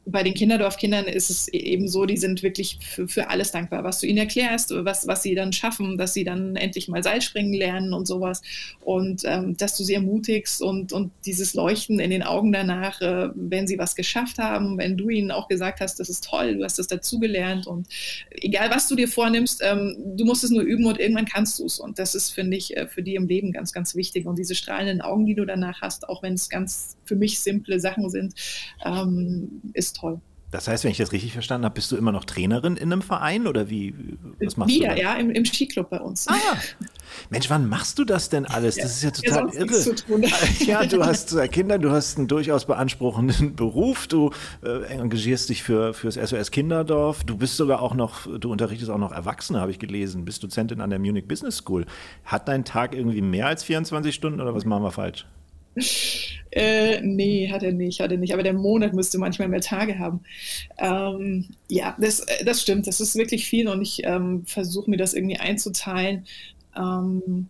[0.06, 3.84] bei den Kinderdorfkindern ist es e-, eben so, die sind wirklich für, für, alles dankbar,
[3.84, 7.54] was du ihnen erklärst, was, was sie dann schaffen, dass sie dann endlich mal Seilspringen
[7.54, 8.42] lernen und sowas.
[8.80, 13.30] Und ähm, dass du sie ermutigst und, und dieses Leuchten in den Augen danach, äh,
[13.34, 16.64] wenn sie was geschafft haben, wenn du ihnen auch gesagt hast, das ist toll, du
[16.64, 17.88] hast das dazugelernt und
[18.30, 21.66] egal was du dir vornimmst, ähm, du musst es nur üben und irgendwann kannst du
[21.66, 24.26] es und das ist, finde ich, äh, für die im Leben ganz, ganz wichtig.
[24.26, 27.80] Und diese strahlenden Augen, die du danach hast, auch wenn es ganz für mich simple
[27.80, 28.34] Sachen sind,
[28.84, 30.20] ähm, ist toll.
[30.54, 33.02] Das heißt, wenn ich das richtig verstanden habe, bist du immer noch Trainerin in einem
[33.02, 33.92] Verein oder wie?
[34.40, 36.28] Was machst Wieder, du ja, im, im Skiclub bei uns.
[36.28, 36.36] Ah,
[37.28, 38.76] Mensch, wann machst du das denn alles?
[38.76, 39.96] Das ist ja total ja, irre.
[40.64, 44.30] Ja, du hast zwei Kinder, du hast einen durchaus beanspruchenden Beruf, du
[44.62, 48.98] äh, engagierst dich für fürs SOS Kinderdorf, du bist sogar auch noch, du unterrichtest auch
[48.98, 51.84] noch Erwachsene, habe ich gelesen, bist Dozentin an der Munich Business School.
[52.24, 55.26] Hat dein Tag irgendwie mehr als 24 Stunden oder was machen wir falsch?
[56.56, 58.32] Äh, nee, hat er nicht, hat er nicht.
[58.32, 60.20] Aber der Monat müsste manchmal mehr Tage haben.
[60.78, 62.86] Ähm, ja, das, äh, das stimmt.
[62.86, 66.26] Das ist wirklich viel und ich ähm, versuche mir das irgendwie einzuteilen.
[66.76, 67.48] Ähm,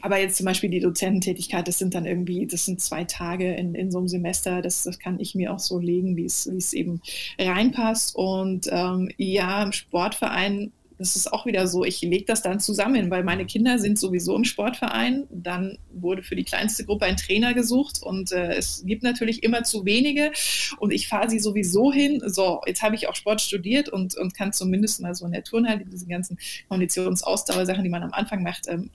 [0.00, 3.74] aber jetzt zum Beispiel die Dozententätigkeit, das sind dann irgendwie, das sind zwei Tage in,
[3.74, 7.02] in so einem Semester, das, das kann ich mir auch so legen, wie es eben
[7.38, 8.16] reinpasst.
[8.16, 13.10] Und ähm, ja, im Sportverein das ist auch wieder so, ich lege das dann zusammen,
[13.10, 15.26] weil meine Kinder sind sowieso im Sportverein.
[15.30, 19.64] Dann wurde für die kleinste Gruppe ein Trainer gesucht und äh, es gibt natürlich immer
[19.64, 20.30] zu wenige
[20.78, 22.20] und ich fahre sie sowieso hin.
[22.26, 25.42] So, jetzt habe ich auch Sport studiert und, und kann zumindest mal so in der
[25.42, 26.38] Turnhalle diese ganzen
[26.68, 28.90] Konditionsausdauersachen, die man am Anfang macht, ähm,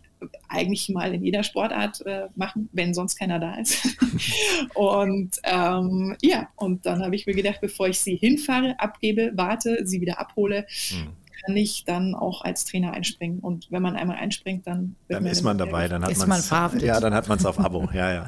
[0.48, 3.98] eigentlich mal in jeder Sportart äh, machen, wenn sonst keiner da ist.
[4.76, 9.80] und ähm, ja, und dann habe ich mir gedacht, bevor ich sie hinfahre, abgebe, warte,
[9.86, 13.40] sie wieder abhole, mhm kann ich dann auch als Trainer einspringen.
[13.40, 16.50] Und wenn man einmal einspringt, dann dann ist man dabei, dann hat man es
[16.82, 17.90] ja, dann hat man es auf Abo.
[17.94, 18.28] ja, ja.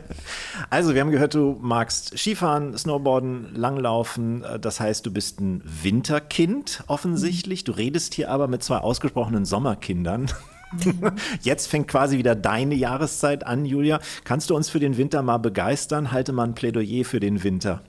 [0.70, 4.44] also wir haben gehört, du magst Skifahren, Snowboarden, Langlaufen.
[4.60, 7.64] Das heißt, du bist ein Winterkind offensichtlich.
[7.64, 10.30] Du redest hier aber mit zwei ausgesprochenen Sommerkindern.
[11.42, 14.00] Jetzt fängt quasi wieder deine Jahreszeit an, Julia.
[14.24, 16.10] Kannst du uns für den Winter mal begeistern?
[16.10, 17.82] Halte mal ein Plädoyer für den Winter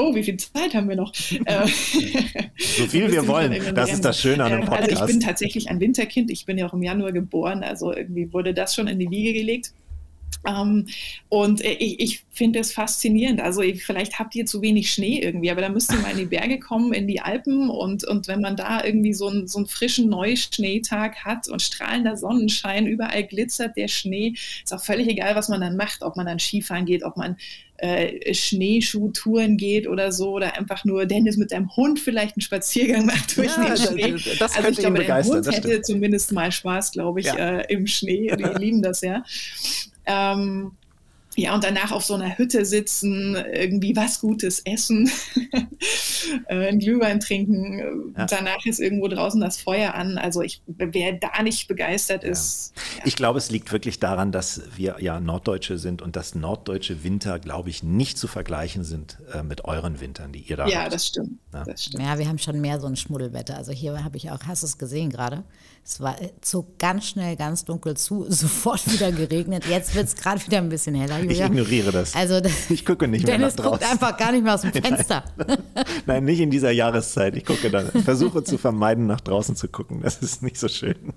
[0.00, 1.12] oh, wie viel Zeit haben wir noch?
[1.44, 1.66] Äh,
[2.58, 3.74] so viel wir wollen.
[3.74, 4.90] Das ist das Schöne an dem Podcast.
[4.90, 6.30] Also ich bin tatsächlich ein Winterkind.
[6.30, 7.62] Ich bin ja auch im Januar geboren.
[7.62, 9.72] Also irgendwie wurde das schon in die Wiege gelegt.
[10.46, 10.86] Ähm,
[11.28, 13.40] und ich, ich finde es faszinierend.
[13.40, 16.18] Also ich, vielleicht habt ihr zu wenig Schnee irgendwie, aber da müsst ihr mal in
[16.18, 19.58] die Berge kommen, in die Alpen und, und wenn man da irgendwie so, ein, so
[19.58, 24.34] einen frischen Neuschneetag hat und strahlender Sonnenschein, überall glitzert der Schnee,
[24.64, 27.36] ist auch völlig egal, was man dann macht, ob man dann Skifahren geht, ob man
[27.80, 33.06] äh, Schneeschuhtouren geht oder so oder einfach nur Dennis mit deinem Hund vielleicht einen Spaziergang
[33.06, 34.12] macht durch ja, den Schnee.
[34.12, 37.60] Das, das also ich glaube, der Hund hätte zumindest mal Spaß, glaube ich, ja.
[37.60, 38.30] äh, im Schnee.
[38.36, 39.24] Die lieben das ja.
[40.06, 40.72] Ähm,
[41.40, 45.10] ja, und danach auf so einer Hütte sitzen, irgendwie was Gutes essen,
[46.48, 48.12] äh, ein Glühwein trinken.
[48.16, 48.26] Ja.
[48.26, 50.18] Danach ist irgendwo draußen das Feuer an.
[50.18, 52.30] Also ich, wer da nicht begeistert ja.
[52.30, 52.74] ist.
[52.98, 53.04] Ja.
[53.06, 57.38] Ich glaube, es liegt wirklich daran, dass wir ja Norddeutsche sind und dass norddeutsche Winter,
[57.38, 60.92] glaube ich, nicht zu vergleichen sind äh, mit euren Wintern, die ihr da ja, habt.
[60.92, 61.38] Das stimmt.
[61.52, 62.04] das stimmt.
[62.04, 63.56] Ja, wir haben schon mehr so ein Schmuddelwetter.
[63.56, 65.44] Also hier habe ich auch, hast du es gesehen gerade?
[65.84, 69.64] Es war zog ganz schnell, ganz dunkel zu, sofort wieder geregnet.
[69.68, 71.18] Jetzt wird es gerade wieder ein bisschen heller.
[71.20, 71.46] Julia.
[71.46, 72.14] Ich ignoriere das.
[72.14, 73.80] Also, ich gucke nicht mehr Dennis nach draußen.
[73.80, 75.24] guckt einfach gar nicht mehr aus dem Fenster.
[75.36, 75.58] Nein,
[76.06, 77.34] Nein nicht in dieser Jahreszeit.
[77.36, 80.00] Ich gucke dann, versuche zu vermeiden, nach draußen zu gucken.
[80.02, 81.12] Das ist nicht so schön.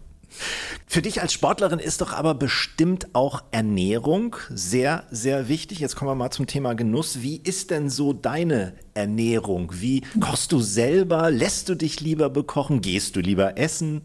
[0.87, 5.79] Für dich als Sportlerin ist doch aber bestimmt auch Ernährung sehr, sehr wichtig.
[5.79, 7.21] Jetzt kommen wir mal zum Thema Genuss.
[7.21, 9.71] Wie ist denn so deine Ernährung?
[9.75, 11.29] Wie kochst du selber?
[11.29, 12.81] Lässt du dich lieber bekochen?
[12.81, 14.01] Gehst du lieber essen?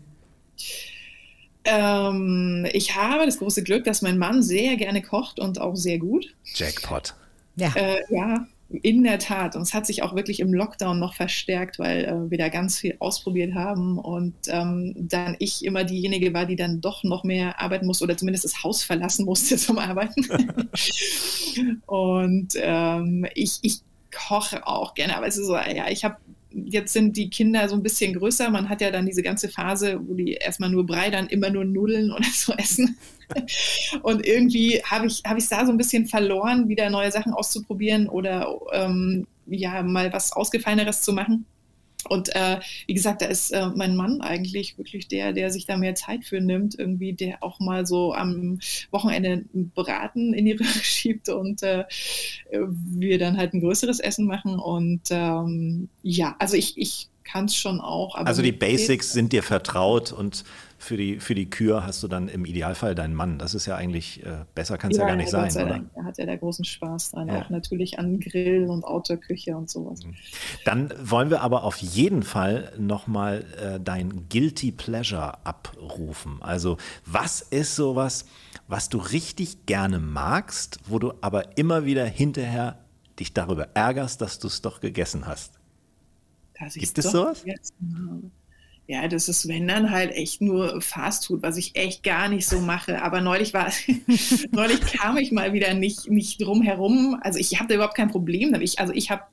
[1.64, 5.98] Ähm, ich habe das große Glück, dass mein Mann sehr gerne kocht und auch sehr
[5.98, 6.34] gut.
[6.54, 7.14] Jackpot.
[7.56, 7.72] Ja.
[7.74, 9.56] Äh, ja, in der Tat.
[9.56, 12.78] Und es hat sich auch wirklich im Lockdown noch verstärkt, weil äh, wir da ganz
[12.78, 17.60] viel ausprobiert haben und ähm, dann ich immer diejenige war, die dann doch noch mehr
[17.60, 20.26] arbeiten musste oder zumindest das Haus verlassen musste zum Arbeiten.
[21.86, 23.80] und ähm, ich, ich
[24.14, 26.16] koche auch gerne, aber es ist so, ja, ich habe
[26.50, 28.50] jetzt sind die Kinder so ein bisschen größer.
[28.50, 31.64] Man hat ja dann diese ganze Phase, wo die erstmal nur Brei, dann immer nur
[31.64, 32.98] Nudeln oder so essen.
[34.02, 38.08] Und irgendwie habe ich es hab da so ein bisschen verloren, wieder neue Sachen auszuprobieren
[38.08, 41.44] oder ähm, ja, mal was Ausgefalleneres zu machen.
[42.08, 45.76] Und äh, wie gesagt, da ist äh, mein Mann eigentlich wirklich der, der sich da
[45.76, 48.58] mehr Zeit für nimmt, irgendwie, der auch mal so am
[48.90, 51.84] Wochenende ein Braten in die Röhre schiebt und äh,
[52.50, 54.58] wir dann halt ein größeres Essen machen.
[54.58, 58.14] Und ähm, ja, also ich, ich kann es schon auch.
[58.14, 60.44] also die Basics sind dir vertraut und
[60.78, 63.38] für die, für die Kür hast du dann im Idealfall deinen Mann.
[63.38, 65.84] Das ist ja eigentlich, äh, besser kann es ja, ja, gar nicht sein, oder?
[65.94, 67.42] Er hat ja da großen Spaß dran, ja.
[67.42, 70.04] auch natürlich an Grill und Outdoor-Küche und sowas.
[70.04, 70.14] Mhm.
[70.64, 76.40] Dann wollen wir aber auf jeden Fall nochmal äh, dein Guilty Pleasure abrufen.
[76.40, 78.26] Also was ist sowas,
[78.68, 82.78] was du richtig gerne magst, wo du aber immer wieder hinterher
[83.18, 85.58] dich darüber ärgerst, dass du es doch gegessen hast?
[86.74, 87.44] Gibt es sowas?
[88.90, 92.58] Ja, das ist, wenn dann halt echt nur Fastfood, was ich echt gar nicht so
[92.58, 93.02] mache.
[93.02, 93.70] Aber neulich war,
[94.50, 97.20] neulich kam ich mal wieder nicht, nicht drum herum.
[97.20, 98.78] Also ich habe da überhaupt kein Problem damit.
[98.78, 99.24] also ich habe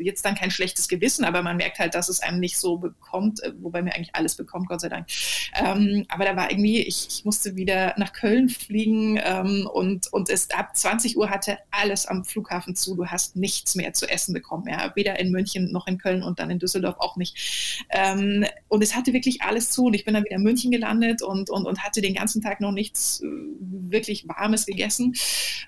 [0.00, 3.42] jetzt dann kein schlechtes Gewissen, aber man merkt halt, dass es einem nicht so bekommt,
[3.42, 5.06] äh, wobei mir eigentlich alles bekommt, Gott sei Dank.
[5.54, 10.30] Ähm, aber da war irgendwie, ich, ich musste wieder nach Köln fliegen ähm, und, und
[10.30, 12.94] es ab 20 Uhr hatte alles am Flughafen zu.
[12.94, 14.92] Du hast nichts mehr zu essen bekommen, ja?
[14.94, 17.84] weder in München noch in Köln und dann in Düsseldorf auch nicht.
[17.90, 21.22] Ähm, und es hatte wirklich alles zu und ich bin dann wieder in München gelandet
[21.22, 23.26] und, und, und hatte den ganzen Tag noch nichts äh,
[23.60, 25.14] wirklich Warmes gegessen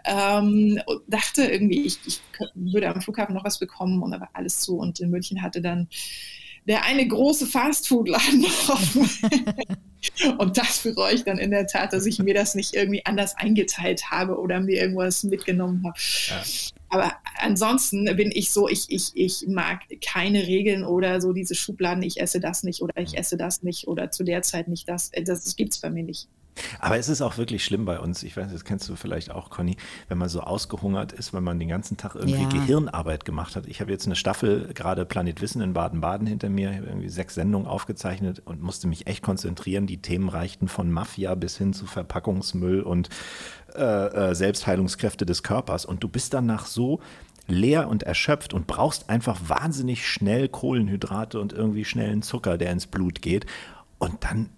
[0.05, 2.20] ähm, und dachte irgendwie, ich, ich
[2.55, 4.76] würde am Flughafen noch was bekommen und war alles zu.
[4.76, 5.88] Und in München hatte dann
[6.66, 9.10] der eine große Fastfood-Laden offen.
[10.38, 13.36] und das bereue ich dann in der Tat, dass ich mir das nicht irgendwie anders
[13.36, 15.98] eingeteilt habe oder mir irgendwas mitgenommen habe.
[16.28, 16.42] Ja.
[16.90, 22.02] Aber ansonsten bin ich so, ich, ich, ich mag keine Regeln oder so diese Schubladen,
[22.02, 25.10] ich esse das nicht oder ich esse das nicht oder zu der Zeit nicht das.
[25.10, 26.28] Das, das gibt es bei mir nicht.
[26.78, 28.22] Aber es ist auch wirklich schlimm bei uns.
[28.22, 29.76] Ich weiß, das kennst du vielleicht auch, Conny,
[30.09, 32.48] wenn man so ausgehungert ist, wenn man den ganzen Tag irgendwie Ja.
[32.48, 33.66] Gehirnarbeit gemacht hat.
[33.66, 37.66] Ich habe jetzt eine Staffel, gerade Planet Wissen in Baden-Baden hinter mir, irgendwie sechs Sendungen
[37.68, 39.86] aufgezeichnet und musste mich echt konzentrieren.
[39.86, 43.09] Die Themen reichten von Mafia bis hin zu Verpackungsmüll und
[43.74, 45.84] äh, äh, Selbstheilungskräfte des Körpers.
[45.84, 47.01] Und du bist danach so
[47.46, 52.86] leer und erschöpft und brauchst einfach wahnsinnig schnell Kohlenhydrate und irgendwie schnellen Zucker, der ins
[52.86, 53.46] Blut geht.
[53.98, 54.51] Und dann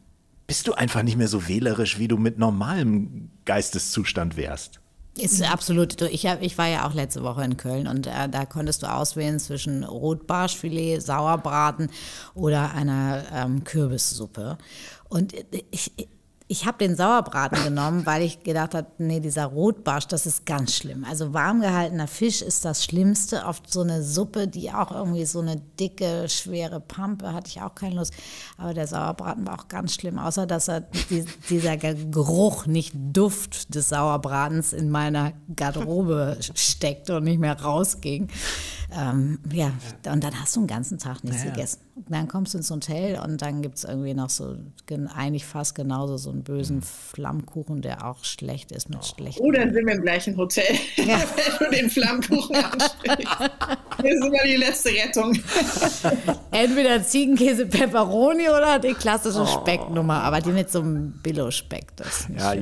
[0.52, 4.80] bist du einfach nicht mehr so wählerisch, wie du mit normalem Geisteszustand wärst.
[5.16, 5.98] Ist absolut.
[6.02, 8.86] Ich, hab, ich war ja auch letzte Woche in Köln und äh, da konntest du
[8.86, 11.88] auswählen zwischen Rotbarschfilet, Sauerbraten
[12.34, 14.58] oder einer ähm, Kürbissuppe.
[15.08, 15.32] Und
[15.70, 15.90] ich,
[16.52, 20.76] ich habe den Sauerbraten genommen, weil ich gedacht habe, nee, dieser Rotbarsch, das ist ganz
[20.76, 21.02] schlimm.
[21.08, 23.46] Also warm gehaltener Fisch ist das Schlimmste.
[23.46, 27.74] Auf so eine Suppe, die auch irgendwie so eine dicke, schwere Pampe, hatte ich auch
[27.74, 28.12] keine Lust.
[28.58, 33.74] Aber der Sauerbraten war auch ganz schlimm, außer dass er die, dieser Geruch, nicht Duft
[33.74, 38.28] des Sauerbratens in meiner Garderobe steckte und nicht mehr rausging.
[38.94, 39.72] Ähm, ja,
[40.12, 41.54] und dann hast du den ganzen Tag nichts Ja, ja.
[41.54, 41.78] gegessen.
[41.94, 45.44] Und dann kommst du ins Hotel und dann gibt es irgendwie noch so, gen- eigentlich
[45.44, 46.82] fast genauso so einen bösen Mhm.
[46.82, 49.42] Flammkuchen, der auch schlecht ist mit schlechten.
[49.42, 51.20] Oh, dann sind wir im gleichen Hotel, Ja.
[51.58, 53.26] wenn du den Flammkuchen ansprichst.
[53.38, 55.38] Das ist immer die letzte Rettung.
[56.52, 59.46] Entweder Ziegenkäse Pepperoni oder die klassische Oh.
[59.46, 61.96] Specknummer, aber die mit so einem Billo-Speck.
[61.96, 62.54] Das Ja,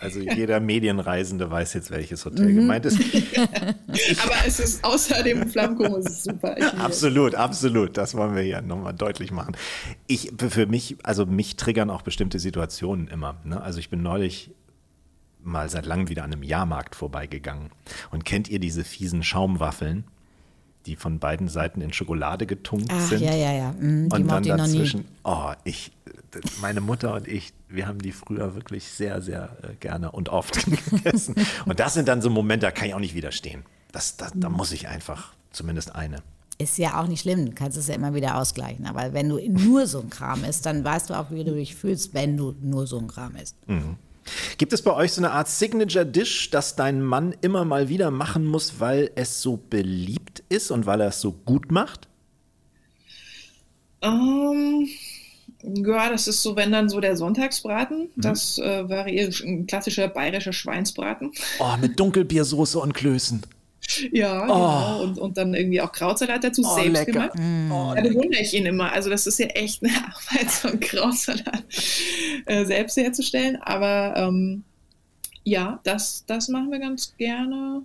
[0.00, 2.56] also jeder Medienreisende weiß jetzt, welches Hotel Mhm.
[2.56, 2.98] gemeint ist.
[4.22, 6.54] Aber es ist außer dem Flammkuchen es ist super.
[6.78, 7.96] Absolut, absolut.
[7.96, 9.56] Das wollen wir hier nochmal deutlich machen.
[10.06, 13.36] Ich, für mich, also mich triggern auch bestimmte Situationen immer.
[13.44, 13.60] Ne?
[13.60, 14.50] Also ich bin neulich
[15.42, 17.70] mal seit langem wieder an einem Jahrmarkt vorbeigegangen.
[18.10, 20.04] Und kennt ihr diese fiesen Schaumwaffeln,
[20.86, 23.20] die von beiden Seiten in Schokolade getunkt Ach, sind?
[23.20, 23.74] ja, ja, ja.
[23.78, 25.92] Die Und dann dazwischen, oh, ich,
[26.60, 30.64] meine Mutter und ich, wir haben die früher wirklich sehr, sehr äh, gerne und oft
[30.90, 31.34] gegessen.
[31.66, 33.64] Und das sind dann so Momente, da kann ich auch nicht widerstehen.
[33.92, 36.22] Das, das, da muss ich einfach zumindest eine.
[36.58, 38.86] Ist ja auch nicht schlimm, du kannst es ja immer wieder ausgleichen.
[38.86, 41.74] Aber wenn du nur so ein Kram isst, dann weißt du auch, wie du dich
[41.74, 43.56] fühlst, wenn du nur so ein Kram isst.
[44.58, 48.10] Gibt es bei euch so eine Art Signature Dish, das dein Mann immer mal wieder
[48.10, 52.08] machen muss, weil es so beliebt ist und weil er es so gut macht?
[54.02, 54.88] Ähm,
[55.62, 58.10] ja, das ist so, wenn dann so der Sonntagsbraten.
[58.14, 58.20] Mhm.
[58.20, 61.32] Das äh, variiert, ein klassischer bayerischer Schweinsbraten.
[61.58, 63.42] Oh, mit Dunkelbiersoße und Klößen.
[64.12, 65.02] Ja, genau.
[65.02, 67.12] Und, und dann irgendwie auch Krautsalat dazu, Oh, selbst lecker.
[67.12, 67.32] gemacht.
[67.70, 68.92] Oh, Ja, da wundere ich ihn immer.
[68.92, 71.64] Also das ist ja echt eine Arbeit, so einen Krautsalat
[72.46, 73.56] äh, selbst herzustellen.
[73.62, 74.64] Aber ähm,
[75.44, 77.82] ja, das, das machen wir ganz gerne.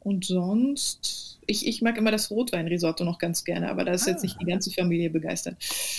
[0.00, 4.22] Und sonst, ich, ich mag immer das Rotweinrisotto noch ganz gerne, aber da ist jetzt
[4.22, 5.56] nicht die ganze Familie begeistert.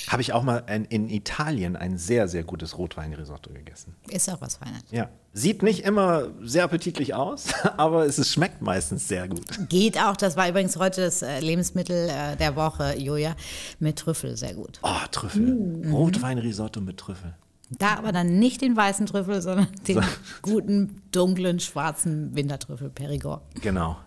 [0.07, 3.95] Habe ich auch mal ein, in Italien ein sehr, sehr gutes Rotweinrisotto gegessen.
[4.09, 4.83] Ist auch was Feines.
[4.91, 5.09] Ja.
[5.33, 9.45] Sieht nicht immer sehr appetitlich aus, aber es ist, schmeckt meistens sehr gut.
[9.69, 13.35] Geht auch, das war übrigens heute das äh, Lebensmittel äh, der Woche, Julia,
[13.79, 14.79] mit Trüffel, sehr gut.
[14.81, 15.89] Oh, Trüffel.
[15.91, 17.35] Rotweinrisotto mit Trüffel.
[17.69, 20.01] Da aber dann nicht den weißen Trüffel, sondern den
[20.41, 23.41] guten, dunklen, schwarzen Wintertrüffel Perigord.
[23.61, 23.97] Genau.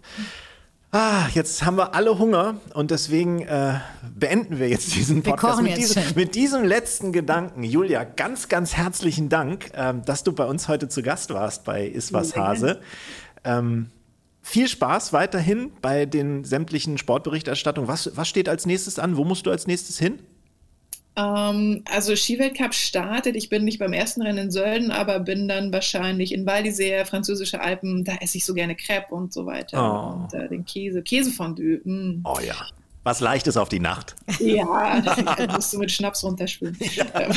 [0.91, 3.75] Ah, jetzt haben wir alle Hunger und deswegen äh,
[4.15, 7.63] beenden wir jetzt diesen Podcast mit, jetzt diesem, mit diesem letzten Gedanken.
[7.63, 11.87] Julia, ganz, ganz herzlichen Dank, ähm, dass du bei uns heute zu Gast warst bei
[11.87, 12.35] Iswas.
[12.35, 12.81] Hase.
[13.45, 13.91] Ähm,
[14.41, 17.87] viel Spaß weiterhin bei den sämtlichen Sportberichterstattungen.
[17.87, 19.19] Was, was steht als nächstes an?
[19.19, 20.21] Wo musst du als nächstes hin?
[21.19, 23.35] Ähm, also Skiweltcup startet.
[23.35, 27.05] Ich bin nicht beim ersten Rennen in Sölden, aber bin dann wahrscheinlich in Val d'Isère,
[27.05, 28.05] französische Alpen.
[28.05, 29.79] Da esse ich so gerne Crepe und so weiter.
[29.79, 30.23] Oh.
[30.23, 31.81] Und äh, den Käse, Käsefondue.
[31.85, 32.23] Mm.
[32.25, 32.55] Oh ja.
[33.03, 34.15] Was Leichtes auf die Nacht.
[34.39, 35.01] Ja,
[35.37, 36.79] da musst du mit Schnaps runterspülen.
[37.15, 37.33] Ähm,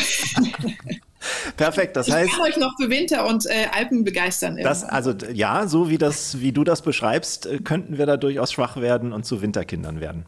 [1.55, 2.31] Perfekt, das Ich heißt.
[2.31, 4.57] kann euch noch für Winter und äh, Alpen begeistern.
[4.57, 8.51] Das, also ja, so wie, das, wie du das beschreibst, äh, könnten wir da durchaus
[8.51, 10.25] schwach werden und zu Winterkindern werden.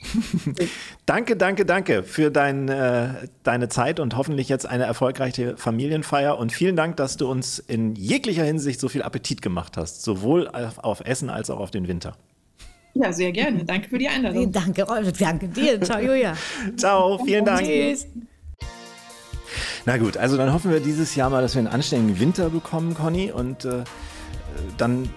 [1.06, 6.38] danke, danke, danke für dein, äh, deine Zeit und hoffentlich jetzt eine erfolgreiche Familienfeier.
[6.38, 10.48] Und vielen Dank, dass du uns in jeglicher Hinsicht so viel Appetit gemacht hast, sowohl
[10.48, 12.16] auf, auf Essen als auch auf den Winter.
[12.94, 13.64] ja, sehr gerne.
[13.64, 14.50] Danke für die Einladung.
[14.52, 15.80] Danke, Rolf, danke dir.
[15.80, 16.34] Ciao, Julia.
[16.76, 17.66] Ciao, vielen Dank.
[17.66, 18.06] Tschüss.
[19.86, 22.94] Na gut, also dann hoffen wir dieses Jahr mal, dass wir einen anständigen Winter bekommen,
[22.94, 23.32] Conny.
[23.32, 23.84] Und äh,
[24.76, 25.08] dann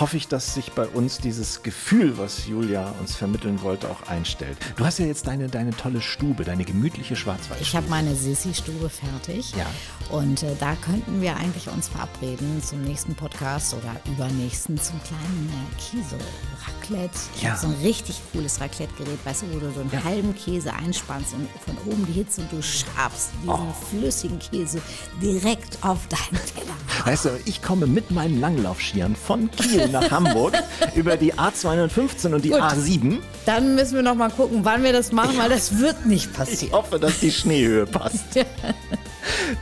[0.00, 4.56] hoffe ich, dass sich bei uns dieses Gefühl, was Julia uns vermitteln wollte, auch einstellt.
[4.76, 7.60] Du hast ja jetzt deine, deine tolle Stube, deine gemütliche Schwarzwald.
[7.60, 9.52] Ich habe meine Sissi-Stube fertig.
[9.56, 9.66] Ja.
[10.10, 15.50] Und äh, da könnten wir eigentlich uns verabreden zum nächsten Podcast oder übernächsten zum kleinen
[15.52, 17.18] äh, Käse-Raclette.
[17.36, 17.50] Ich Ja.
[17.50, 21.34] habe so ein richtig cooles Raclette-Gerät, weißt du, wo du so einen halben Käse einspannst
[21.34, 23.74] und von oben die Hitze und du schabst diesen Oh.
[23.90, 24.80] flüssigen Käse
[25.20, 26.72] direkt auf deinen Teller.
[27.04, 30.54] Weißt du, ich komme mit meinen Langlaufskiern von Kiel nach Hamburg
[30.94, 32.60] über die A215 und die Gut.
[32.60, 33.18] A7.
[33.46, 36.32] Dann müssen wir noch mal gucken, wann wir das machen, weil das wird nicht Ich
[36.36, 36.72] passieren.
[36.72, 38.24] hoffe, dass die Schneehöhe passt.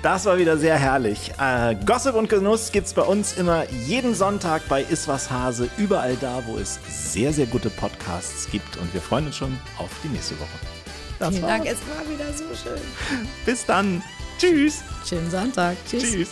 [0.02, 1.32] Das war wieder sehr herrlich.
[1.38, 6.42] Äh, Gossip und Genuss gibt's bei uns immer jeden Sonntag bei Iswas Hase, überall da,
[6.46, 8.76] wo es sehr, sehr gute Podcasts gibt.
[8.78, 10.48] Und wir freuen uns schon auf die nächste Woche.
[11.18, 11.50] Das Vielen war's.
[11.52, 12.80] Dank, es war wieder so schön.
[13.44, 14.02] Bis dann.
[14.38, 14.82] Tschüss.
[15.06, 15.76] Schönen Sonntag.
[15.88, 16.02] Tschüss.
[16.04, 16.28] Tschüss.